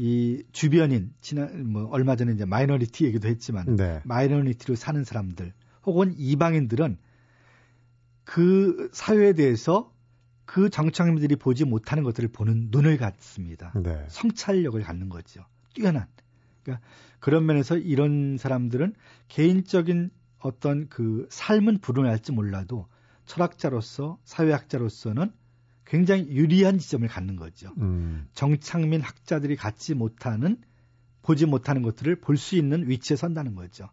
이 0.00 0.44
주변인 0.52 1.12
지난 1.20 1.72
뭐 1.72 1.88
얼마 1.90 2.14
전에 2.14 2.32
이제 2.32 2.44
minority 2.44 3.04
얘기도 3.04 3.26
했지만 3.26 3.74
네. 3.74 4.00
minority로 4.04 4.76
사는 4.76 5.02
사람들 5.02 5.52
혹은 5.84 6.14
이방인들은 6.16 6.98
그 8.22 8.90
사회에 8.92 9.32
대해서 9.32 9.92
그 10.44 10.70
정착민들이 10.70 11.34
보지 11.34 11.64
못하는 11.64 12.04
것들을 12.04 12.28
보는 12.28 12.68
눈을 12.70 12.96
갖습니다. 12.96 13.72
네. 13.74 14.06
성찰력을 14.08 14.80
갖는 14.80 15.08
거죠. 15.08 15.44
뛰어난. 15.74 16.06
그러니까 16.62 16.86
그런 17.18 17.44
면에서 17.44 17.76
이런 17.76 18.38
사람들은 18.38 18.94
개인적인 19.26 20.10
어떤 20.38 20.88
그 20.88 21.26
삶은 21.28 21.78
불운할지 21.78 22.30
몰라도 22.30 22.86
철학자로서 23.26 24.20
사회학자로서는 24.22 25.32
굉장히 25.88 26.28
유리한 26.28 26.78
지점을 26.78 27.08
갖는 27.08 27.36
거죠. 27.36 27.72
음. 27.78 28.28
정착민 28.34 29.00
학자들이 29.00 29.56
갖지 29.56 29.94
못하는 29.94 30.58
보지 31.22 31.46
못하는 31.46 31.82
것들을 31.82 32.16
볼 32.16 32.36
수 32.36 32.56
있는 32.56 32.88
위치에 32.88 33.16
선다는 33.16 33.54
거죠. 33.54 33.88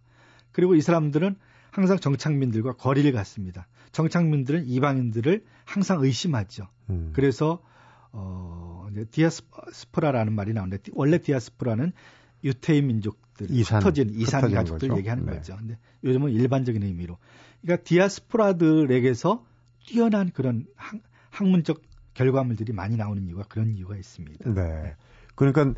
그리고 0.51 0.75
이 0.75 0.81
사람들은 0.81 1.36
항상 1.71 1.97
정착민들과 1.97 2.73
거리를 2.73 3.12
갖습니다. 3.12 3.67
정착민들은 3.91 4.67
이방인들을 4.67 5.43
항상 5.63 6.01
의심하죠. 6.01 6.67
음. 6.89 7.12
그래서 7.13 7.62
어 8.12 8.88
디아스포라라는 9.12 10.34
말이 10.34 10.53
나오는데 10.53 10.91
원래 10.93 11.17
디아스포라는 11.17 11.91
유태인 12.43 12.88
민족들 12.88 13.47
이산, 13.49 13.81
흩어진 13.81 14.10
이산 14.13 14.51
가족들 14.51 14.89
거죠? 14.89 14.99
얘기하는 14.99 15.25
네. 15.25 15.34
거죠. 15.34 15.55
근데 15.58 15.77
요즘은 16.03 16.31
일반적인 16.31 16.84
의미로. 16.84 17.17
그러니까 17.62 17.84
디아스포라들에게서 17.84 19.45
뛰어난 19.86 20.31
그런 20.31 20.65
학, 20.75 20.99
학문적 21.36 21.82
결과물들이 22.13 22.74
많이 22.74 22.95
나오는 22.95 23.26
이유가 23.28 23.43
그런 23.43 23.74
이유가 23.74 23.95
있습니다. 23.95 24.54
네. 24.54 24.95
그러니까 25.36 25.74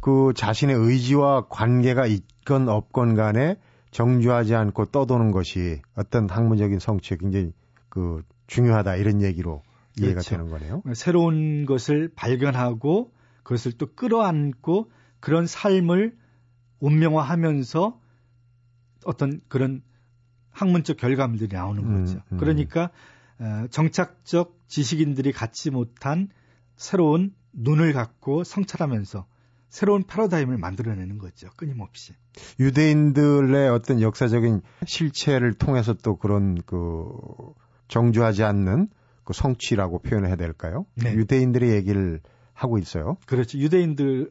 그 0.00 0.32
자신의 0.36 0.76
의지와 0.76 1.48
관계가 1.48 2.06
있건 2.06 2.68
없건 2.68 3.14
간에 3.14 3.56
정주하지 3.90 4.54
않고 4.54 4.86
떠도는 4.86 5.32
것이 5.32 5.80
어떤 5.94 6.28
학문적인 6.28 6.78
성취에 6.78 7.16
굉장히 7.16 7.52
그 7.88 8.22
중요하다 8.46 8.96
이런 8.96 9.22
얘기로 9.22 9.62
이해가 9.98 10.20
그렇죠. 10.20 10.30
되는 10.30 10.50
거네요. 10.50 10.82
새로운 10.94 11.64
것을 11.64 12.10
발견하고 12.14 13.10
그것을 13.42 13.72
또 13.72 13.86
끌어안고 13.94 14.90
그런 15.20 15.46
삶을 15.46 16.16
운명화하면서 16.80 17.98
어떤 19.04 19.40
그런 19.48 19.82
학문적 20.50 20.98
결과물들이 20.98 21.54
나오는 21.54 21.82
음, 21.82 22.04
거죠. 22.04 22.20
음. 22.32 22.38
그러니까 22.38 22.84
어, 22.84 22.90
정착적 23.70 24.58
지식인들이 24.66 25.32
갖지 25.32 25.70
못한 25.70 26.28
새로운 26.76 27.34
눈을 27.52 27.92
갖고 27.92 28.44
성찰하면서 28.44 29.26
새로운 29.68 30.02
패러다임을 30.04 30.56
만들어내는 30.56 31.18
거죠. 31.18 31.48
끊임없이. 31.56 32.14
유대인들의 32.58 33.68
어떤 33.68 34.00
역사적인 34.00 34.62
실체를 34.86 35.54
통해서 35.54 35.92
또 35.94 36.16
그런 36.16 36.56
그 36.64 37.10
정주하지 37.88 38.44
않는 38.44 38.88
그 39.24 39.34
성취라고 39.34 39.98
표현해야 39.98 40.36
될까요? 40.36 40.86
네. 40.94 41.12
유대인들의 41.14 41.70
얘기를 41.70 42.20
하고 42.54 42.78
있어요. 42.78 43.18
그렇죠. 43.26 43.58
유대인들 43.58 44.30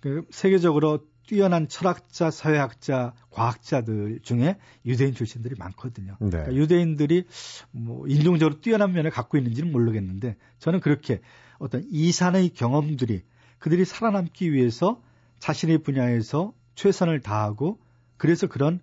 그 0.00 0.24
세계적으로 0.30 1.00
뛰어난 1.26 1.68
철학자, 1.68 2.30
사회학자, 2.30 3.12
과학자들 3.30 4.20
중에 4.22 4.56
유대인 4.84 5.14
출신들이 5.14 5.56
많거든요. 5.58 6.16
네. 6.20 6.30
그러니까 6.30 6.54
유대인들이 6.54 7.24
뭐 7.72 8.06
인종적으로 8.06 8.60
뛰어난 8.60 8.92
면을 8.92 9.10
갖고 9.10 9.36
있는지는 9.36 9.72
모르겠는데 9.72 10.36
저는 10.58 10.80
그렇게 10.80 11.20
어떤 11.58 11.84
이산의 11.90 12.50
경험들이 12.50 13.22
그들이 13.58 13.84
살아남기 13.84 14.52
위해서 14.52 15.02
자신의 15.38 15.78
분야에서 15.78 16.52
최선을 16.74 17.20
다하고 17.20 17.78
그래서 18.16 18.46
그런 18.46 18.80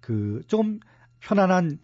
그 0.00 0.42
조금 0.46 0.80
편안한 1.20 1.78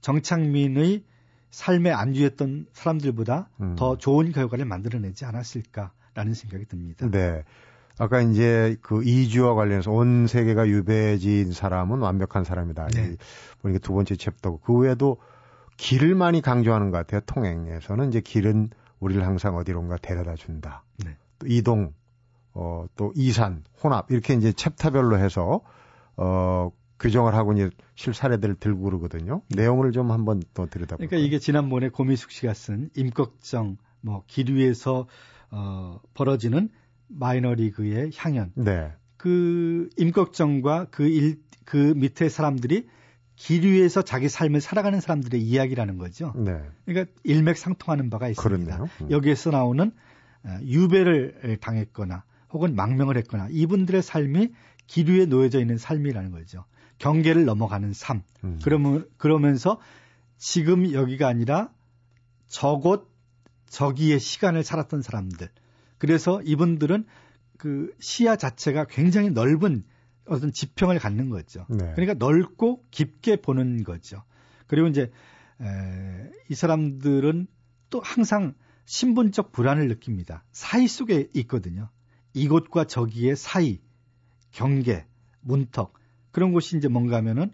정착민의 0.00 1.04
삶에 1.50 1.90
안주했던 1.92 2.66
사람들보다 2.72 3.48
음. 3.60 3.76
더 3.76 3.96
좋은 3.96 4.32
결과를 4.32 4.64
만들어내지 4.64 5.24
않았을까라는 5.24 6.34
생각이 6.34 6.66
듭니다. 6.66 7.08
네. 7.08 7.44
아까 7.98 8.20
이제 8.20 8.76
그 8.82 9.04
이주와 9.04 9.54
관련해서 9.54 9.90
온 9.92 10.26
세계가 10.26 10.68
유배지인 10.68 11.52
사람은 11.52 12.00
완벽한 12.00 12.44
사람이다. 12.44 12.88
네. 12.88 13.16
보니까 13.62 13.78
두 13.78 13.92
번째 13.92 14.16
챕터고 14.16 14.60
그 14.60 14.74
외에도 14.74 15.18
길을 15.76 16.14
많이 16.14 16.40
강조하는 16.40 16.90
것 16.90 16.98
같아요. 16.98 17.20
통행에서는 17.26 18.08
이제 18.08 18.20
길은 18.20 18.70
우리를 19.00 19.24
항상 19.24 19.56
어디론가 19.56 19.98
데려다 19.98 20.34
준다. 20.34 20.82
네. 21.04 21.16
또 21.38 21.46
이동, 21.46 21.92
어, 22.52 22.86
또 22.96 23.12
이산, 23.16 23.62
혼합 23.82 24.10
이렇게 24.10 24.34
이제 24.34 24.52
챕터별로 24.52 25.18
해서 25.18 25.60
어 26.16 26.70
규정을 27.00 27.34
하고 27.34 27.52
이제 27.52 27.70
실사례들을 27.96 28.56
들고 28.56 28.82
그러거든요. 28.84 29.42
내용을 29.48 29.92
좀 29.92 30.10
한번 30.12 30.40
더 30.54 30.66
들여다볼까요? 30.66 31.08
그러니까 31.08 31.26
이게 31.26 31.38
지난번에 31.38 31.88
고미숙 31.88 32.30
씨가 32.30 32.54
쓴 32.54 32.90
임꺽정 32.96 33.76
뭐 34.00 34.22
길 34.26 34.54
위에서 34.54 35.06
어 35.50 36.00
벌어지는 36.14 36.70
마이너리그의 37.18 38.10
향연. 38.14 38.52
네. 38.54 38.92
그 39.16 39.88
임꺽정과 39.96 40.88
그 40.90 41.06
일, 41.06 41.40
그 41.64 41.94
밑에 41.96 42.28
사람들이 42.28 42.86
길 43.36 43.64
위에서 43.64 44.02
자기 44.02 44.28
삶을 44.28 44.60
살아가는 44.60 45.00
사람들의 45.00 45.40
이야기라는 45.40 45.98
거죠. 45.98 46.32
네. 46.36 46.60
그러니까 46.84 47.12
일맥상통하는 47.24 48.10
바가 48.10 48.28
있습니다. 48.28 48.84
음. 49.02 49.10
여기에서 49.10 49.50
나오는 49.50 49.92
어, 50.44 50.58
유배를 50.62 51.58
당했거나 51.60 52.24
혹은 52.50 52.76
망명을 52.76 53.16
했거나 53.18 53.48
이분들의 53.50 54.02
삶이 54.02 54.52
길 54.86 55.10
위에 55.10 55.26
놓여져 55.26 55.60
있는 55.60 55.78
삶이라는 55.78 56.30
거죠. 56.30 56.64
경계를 56.98 57.44
넘어가는 57.44 57.92
삶. 57.92 58.22
음. 58.44 58.60
그러면 58.62 59.08
그러면서 59.16 59.80
지금 60.36 60.92
여기가 60.92 61.26
아니라 61.26 61.70
저곳 62.46 63.10
저기의 63.66 64.20
시간을 64.20 64.62
살았던 64.62 65.02
사람들. 65.02 65.48
그래서 66.04 66.42
이분들은 66.42 67.06
그 67.56 67.94
시야 67.98 68.36
자체가 68.36 68.84
굉장히 68.84 69.30
넓은 69.30 69.84
어떤 70.26 70.52
지평을 70.52 70.98
갖는 70.98 71.30
거죠. 71.30 71.64
네. 71.70 71.92
그러니까 71.94 72.12
넓고 72.12 72.84
깊게 72.90 73.36
보는 73.36 73.84
거죠. 73.84 74.22
그리고 74.66 74.88
이제 74.88 75.10
에, 75.62 76.30
이 76.50 76.54
사람들은 76.54 77.46
또 77.88 78.00
항상 78.00 78.52
신분적 78.84 79.52
불안을 79.52 79.88
느낍니다. 79.88 80.44
사이 80.52 80.88
속에 80.88 81.30
있거든요. 81.36 81.88
이곳과 82.34 82.84
저기의 82.84 83.34
사이, 83.34 83.80
경계, 84.50 85.06
문턱 85.40 85.94
그런 86.32 86.52
곳이 86.52 86.76
이제 86.76 86.86
뭔가 86.88 87.16
하면은 87.16 87.50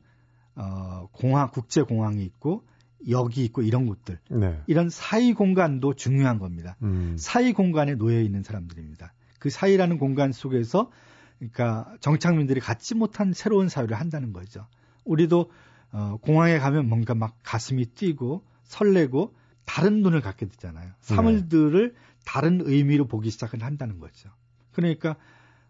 어, 0.57 1.07
공항 1.13 1.53
국제 1.53 1.83
공항이 1.83 2.25
있고 2.25 2.67
역이 3.09 3.45
있고 3.47 3.63
이런 3.63 3.87
곳들 3.87 4.19
네. 4.31 4.61
이런 4.67 4.91
사이 4.91 5.33
공간도 5.33 5.95
중요한 5.95 6.39
겁니다. 6.39 6.77
음. 6.83 7.17
사이 7.19 7.53
공간에 7.53 7.95
놓여 7.95 8.21
있는 8.21 8.43
사람들입니다. 8.43 9.13
그 9.39 9.51
사이라는 9.51 9.99
공간 9.99 10.33
속에서 10.33 10.91
그러니까 11.39 11.95
정착민들이 12.01 12.61
갖지 12.61 12.95
못한 12.95 13.33
새로운 13.33 13.69
사회를 13.69 13.99
한다는 13.99 14.33
거죠. 14.33 14.67
우리도 15.05 15.51
어, 15.93 16.19
공항에 16.21 16.59
가면 16.59 16.89
뭔가 16.89 17.15
막 17.15 17.37
가슴이 17.43 17.87
뛰고 17.87 18.45
설레고 18.65 19.35
다른 19.65 20.03
눈을 20.03 20.21
갖게 20.21 20.47
되잖아요. 20.47 20.93
사물들을 21.01 21.93
네. 21.93 21.99
다른 22.25 22.61
의미로 22.63 23.07
보기 23.07 23.31
시작을 23.31 23.63
한다는 23.63 23.99
거죠. 23.99 24.31
그러니까 24.73 25.17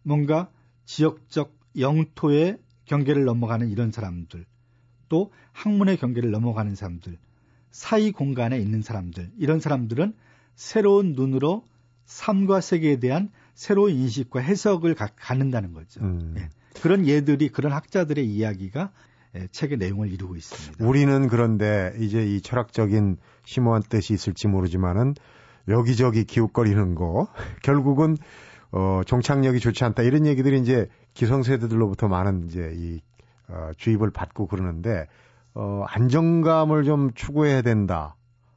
뭔가 0.02 0.50
지역적 0.84 1.54
영토의 1.78 2.58
경계를 2.86 3.24
넘어가는 3.24 3.68
이런 3.68 3.92
사람들, 3.92 4.44
또 5.10 5.30
학문의 5.52 5.98
경계를 5.98 6.30
넘어가는 6.30 6.74
사람들, 6.74 7.18
사이 7.70 8.12
공간에 8.12 8.58
있는 8.58 8.80
사람들, 8.80 9.30
이런 9.36 9.60
사람들은 9.60 10.14
새로운 10.54 11.12
눈으로 11.12 11.64
삶과 12.06 12.62
세계에 12.62 12.98
대한 12.98 13.28
새로운 13.54 13.92
인식과 13.92 14.40
해석을 14.40 14.94
가, 14.94 15.08
갖는다는 15.14 15.74
거죠. 15.74 16.00
음. 16.00 16.34
예. 16.38 16.48
그런 16.80 17.06
예들이 17.06 17.50
그런 17.50 17.72
학자들의 17.72 18.24
이야기가 18.24 18.90
예, 19.36 19.46
책의 19.52 19.78
내용을 19.78 20.10
이루고 20.10 20.36
있습니다. 20.36 20.84
우리는 20.84 21.28
그런데 21.28 21.92
이제 22.00 22.24
이 22.24 22.40
철학적인 22.40 23.16
심오한 23.44 23.82
뜻이 23.88 24.12
있을지 24.12 24.48
모르지만은 24.48 25.14
여기저기 25.68 26.24
기웃거리는 26.24 26.94
거 26.94 27.28
결국은 27.62 28.16
어 28.72 29.02
종착역이 29.04 29.60
좋지 29.60 29.84
않다 29.84 30.02
이런 30.02 30.26
얘기들이 30.26 30.60
이제 30.60 30.88
기성세대들로부터 31.14 32.08
많은 32.08 32.44
이제 32.46 32.72
이 32.74 33.00
어, 33.50 33.70
주입을 33.76 34.10
받고 34.10 34.46
그러는데 34.46 35.06
어 35.54 35.84
안정감을 35.88 36.84
좀 36.84 37.12
추구해야 37.14 37.62
된다 37.62 38.14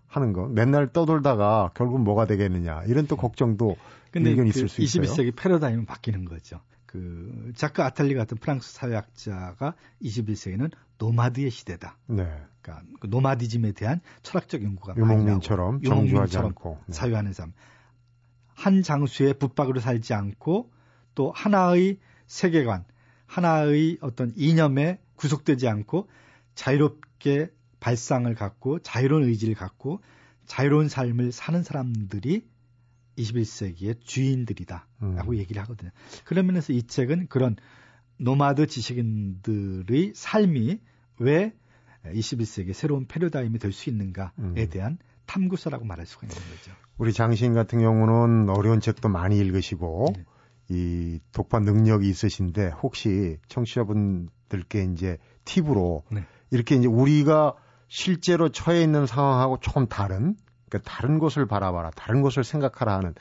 하는 0.07 0.31
거 0.31 0.47
맨날 0.47 0.87
떠돌다가 0.87 1.71
결국 1.73 2.01
뭐가 2.01 2.25
되겠느냐 2.25 2.83
이런 2.83 3.07
또 3.07 3.15
걱정도 3.15 3.75
근데 4.11 4.29
의견이 4.29 4.51
그 4.51 4.59
있을 4.59 4.69
수 4.69 4.81
있어요. 4.81 5.03
21세기 5.03 5.35
패러다임은 5.35 5.85
바뀌는 5.85 6.25
거죠. 6.25 6.61
그 6.85 7.51
자크 7.55 7.81
아탈리 7.81 8.13
같은 8.13 8.37
프랑스 8.37 8.71
사회학자가 8.73 9.73
21세기는 10.03 10.69
노마드의 10.99 11.49
시대다. 11.49 11.97
네. 12.05 12.27
그러니까 12.61 12.85
그 12.99 13.07
노마디즘에 13.07 13.71
대한 13.71 13.99
철학적 14.21 14.63
연구가 14.63 14.95
유목민처럼 14.95 15.81
정주하지 15.81 16.37
않고 16.37 16.77
네. 16.85 16.93
사유하는 16.93 17.33
삶. 17.33 17.53
한 18.53 18.83
장수의 18.83 19.33
붙박으로 19.39 19.79
살지 19.79 20.13
않고 20.13 20.69
또 21.15 21.31
하나의 21.31 21.97
세계관, 22.27 22.85
하나의 23.33 23.97
어떤 24.01 24.31
이념에 24.35 24.99
구속되지 25.15 25.67
않고 25.67 26.07
자유롭게 26.53 27.51
발상을 27.79 28.33
갖고 28.35 28.77
자유로운 28.79 29.23
의지를 29.23 29.55
갖고 29.55 30.01
자유로운 30.45 30.87
삶을 30.87 31.31
사는 31.31 31.63
사람들이 31.63 32.45
21세기의 33.17 34.01
주인들이다라고 34.01 35.31
음. 35.31 35.37
얘기를 35.37 35.61
하거든요. 35.63 35.89
그런 36.25 36.45
면에서 36.45 36.73
이 36.73 36.83
책은 36.83 37.27
그런 37.27 37.55
노마드 38.17 38.67
지식인들의 38.67 40.13
삶이 40.15 40.79
왜 41.17 41.53
21세기 42.05 42.73
새로운 42.73 43.07
패러다임이 43.07 43.57
될 43.57 43.71
수 43.71 43.89
있는가에 43.89 44.29
음. 44.37 44.67
대한 44.69 44.99
탐구서라고 45.25 45.85
말할 45.85 46.05
수가 46.05 46.27
있는 46.27 46.35
거죠. 46.35 46.71
우리 46.97 47.13
장시인 47.13 47.53
같은 47.55 47.79
경우는 47.79 48.49
어려운 48.49 48.79
책도 48.79 49.09
많이 49.09 49.37
읽으시고 49.39 50.13
네. 50.15 50.25
이 50.69 51.19
독파 51.31 51.59
능력이 51.59 52.09
있으신데 52.09 52.69
혹시 52.81 53.37
청취자분들께 53.47 54.83
이제 54.93 55.17
팁으로 55.45 56.03
네. 56.11 56.25
이렇게 56.51 56.75
이제 56.75 56.87
우리가 56.87 57.55
실제로 57.87 58.49
처해 58.49 58.81
있는 58.81 59.05
상황하고 59.05 59.59
조금 59.59 59.87
다른 59.87 60.35
그러니까 60.69 60.89
다른 60.89 61.19
곳을 61.19 61.45
바라봐라, 61.45 61.91
다른 61.91 62.21
곳을 62.21 62.43
생각하라 62.43 62.95
하는 62.95 63.13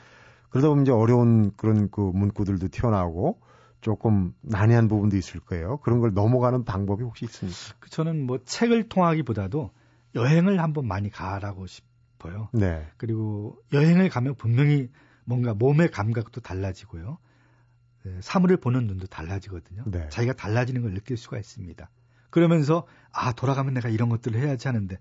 그러다 0.49 0.69
보면 0.69 0.83
이제 0.83 0.91
어려운 0.91 1.51
그런 1.55 1.89
그 1.89 2.01
문구들도 2.01 2.69
튀어나오고 2.69 3.39
조금 3.81 4.33
난해한 4.41 4.87
부분도 4.87 5.17
있을 5.17 5.39
거예요. 5.41 5.77
그런 5.77 5.99
걸 5.99 6.13
넘어가는 6.13 6.63
방법이 6.63 7.03
혹시 7.03 7.25
있습니까? 7.25 7.57
그 7.79 7.89
저는 7.89 8.25
뭐 8.25 8.39
책을 8.43 8.87
통하기보다도 8.87 9.71
여행을 10.15 10.61
한번 10.61 10.87
많이 10.87 11.09
가라고 11.09 11.67
싶어요. 11.67 12.49
네. 12.53 12.87
그리고 12.97 13.57
여행을 13.73 14.09
가면 14.09 14.35
분명히 14.35 14.89
뭔가 15.25 15.53
몸의 15.53 15.91
감각도 15.91 16.41
달라지고요. 16.41 17.17
네, 18.03 18.17
사물을 18.21 18.57
보는 18.57 18.87
눈도 18.87 19.07
달라지거든요. 19.07 19.83
네. 19.87 20.09
자기가 20.09 20.33
달라지는 20.33 20.81
걸 20.81 20.93
느낄 20.93 21.17
수가 21.17 21.37
있습니다. 21.39 21.89
그러면서 22.29 22.85
아 23.11 23.31
돌아가면 23.33 23.73
내가 23.75 23.89
이런 23.89 24.09
것들을 24.09 24.39
해야지 24.39 24.67
하는데 24.67 24.97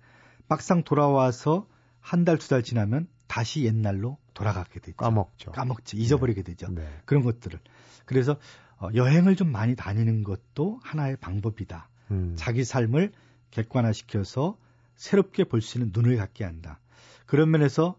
막상 0.48 0.84
돌아와서 0.84 1.66
한 2.00 2.24
달, 2.24 2.36
두달 2.38 2.62
지나면 2.62 3.08
다시 3.26 3.64
옛날로 3.64 4.18
돌아가게 4.34 4.80
되죠. 4.80 4.96
까먹죠. 4.96 5.52
까먹지, 5.52 5.96
잊어버리게 5.96 6.42
네. 6.42 6.52
되죠. 6.52 6.70
네. 6.72 6.86
그런 7.04 7.22
것들을. 7.22 7.58
그래서 8.04 8.36
어, 8.78 8.88
여행을 8.94 9.36
좀 9.36 9.50
많이 9.50 9.74
다니는 9.76 10.24
것도 10.24 10.80
하나의 10.82 11.16
방법이다. 11.16 11.88
음. 12.10 12.34
자기 12.36 12.64
삶을 12.64 13.12
객관화시켜서 13.50 14.58
새롭게 14.96 15.44
볼 15.44 15.60
수 15.62 15.78
있는 15.78 15.90
눈을 15.94 16.16
갖게 16.16 16.44
한다. 16.44 16.80
그런 17.26 17.50
면에서 17.50 17.96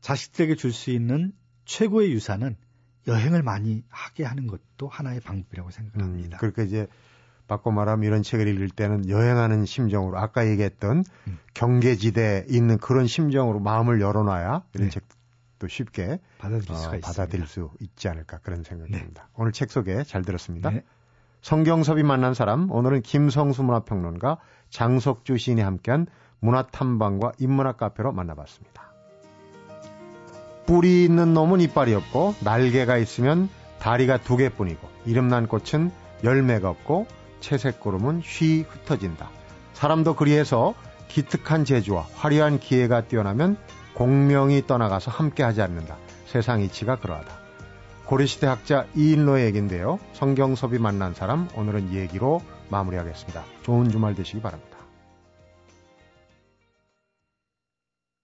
자식들에게 0.00 0.56
줄 0.56 0.72
수 0.72 0.90
있는 0.90 1.32
최고의 1.66 2.12
유산은 2.12 2.56
여행을 3.06 3.42
많이 3.42 3.84
하게 3.88 4.24
하는 4.24 4.46
것도 4.46 4.88
하나의 4.88 5.20
방법이라고 5.20 5.70
생각합니다. 5.70 6.36
음, 6.36 6.38
그러니까 6.38 6.62
이제 6.62 6.86
바꿔 7.46 7.70
말하면 7.70 8.04
이런 8.04 8.22
책을 8.22 8.48
읽을 8.48 8.70
때는 8.70 9.08
여행하는 9.08 9.66
심정으로 9.66 10.18
아까 10.18 10.46
얘기했던 10.48 11.04
음. 11.28 11.38
경계지대에 11.54 12.46
있는 12.48 12.78
그런 12.78 13.06
심정으로 13.06 13.60
마음을 13.60 14.00
열어놔야 14.00 14.64
이런 14.74 14.88
네. 14.88 14.90
책도 14.90 15.68
쉽게 15.68 16.18
받아들일, 16.38 16.72
어, 16.72 17.00
받아들일 17.02 17.46
수 17.46 17.70
있지 17.80 18.08
않을까 18.08 18.38
그런 18.38 18.64
생각이 18.64 18.90
네. 18.90 18.98
듭니다. 18.98 19.28
오늘 19.34 19.52
책 19.52 19.70
소개 19.70 20.02
잘 20.02 20.22
들었습니다. 20.22 20.70
네. 20.70 20.82
성경섭이 21.42 22.02
만난 22.02 22.34
사람 22.34 22.70
오늘은 22.72 23.02
김성수 23.02 23.62
문화평론가 23.62 24.38
장석주 24.70 25.38
시인이 25.38 25.60
함께한 25.60 26.06
문화탐방과 26.40 27.32
인문학 27.38 27.76
카페로 27.76 28.12
만나봤습니다. 28.12 28.95
뿌리 30.66 31.04
있는 31.04 31.32
놈은 31.32 31.60
이빨이 31.60 31.94
없고 31.94 32.34
날개가 32.40 32.98
있으면 32.98 33.48
다리가 33.78 34.18
두 34.18 34.36
개뿐이고 34.36 34.88
이름난 35.06 35.46
꽃은 35.46 35.90
열매가 36.24 36.68
없고 36.68 37.06
채색구름은 37.40 38.22
쉬 38.24 38.64
흩어진다. 38.68 39.30
사람도 39.74 40.16
그리해서 40.16 40.74
기특한 41.08 41.64
재주와 41.64 42.06
화려한 42.14 42.58
기회가 42.58 43.02
뛰어나면 43.02 43.56
공명이 43.94 44.66
떠나가서 44.66 45.10
함께하지 45.10 45.62
않는다. 45.62 45.96
세상 46.26 46.60
이치가 46.62 46.96
그러하다. 46.96 47.46
고려시대 48.04 48.46
학자 48.46 48.86
이인로의 48.94 49.46
얘기인데요. 49.46 49.98
성경섭이 50.12 50.78
만난 50.78 51.14
사람 51.14 51.48
오늘은 51.54 51.92
얘기로 51.92 52.40
마무리하겠습니다. 52.68 53.44
좋은 53.62 53.90
주말 53.90 54.14
되시기 54.14 54.40
바랍니다. 54.40 54.75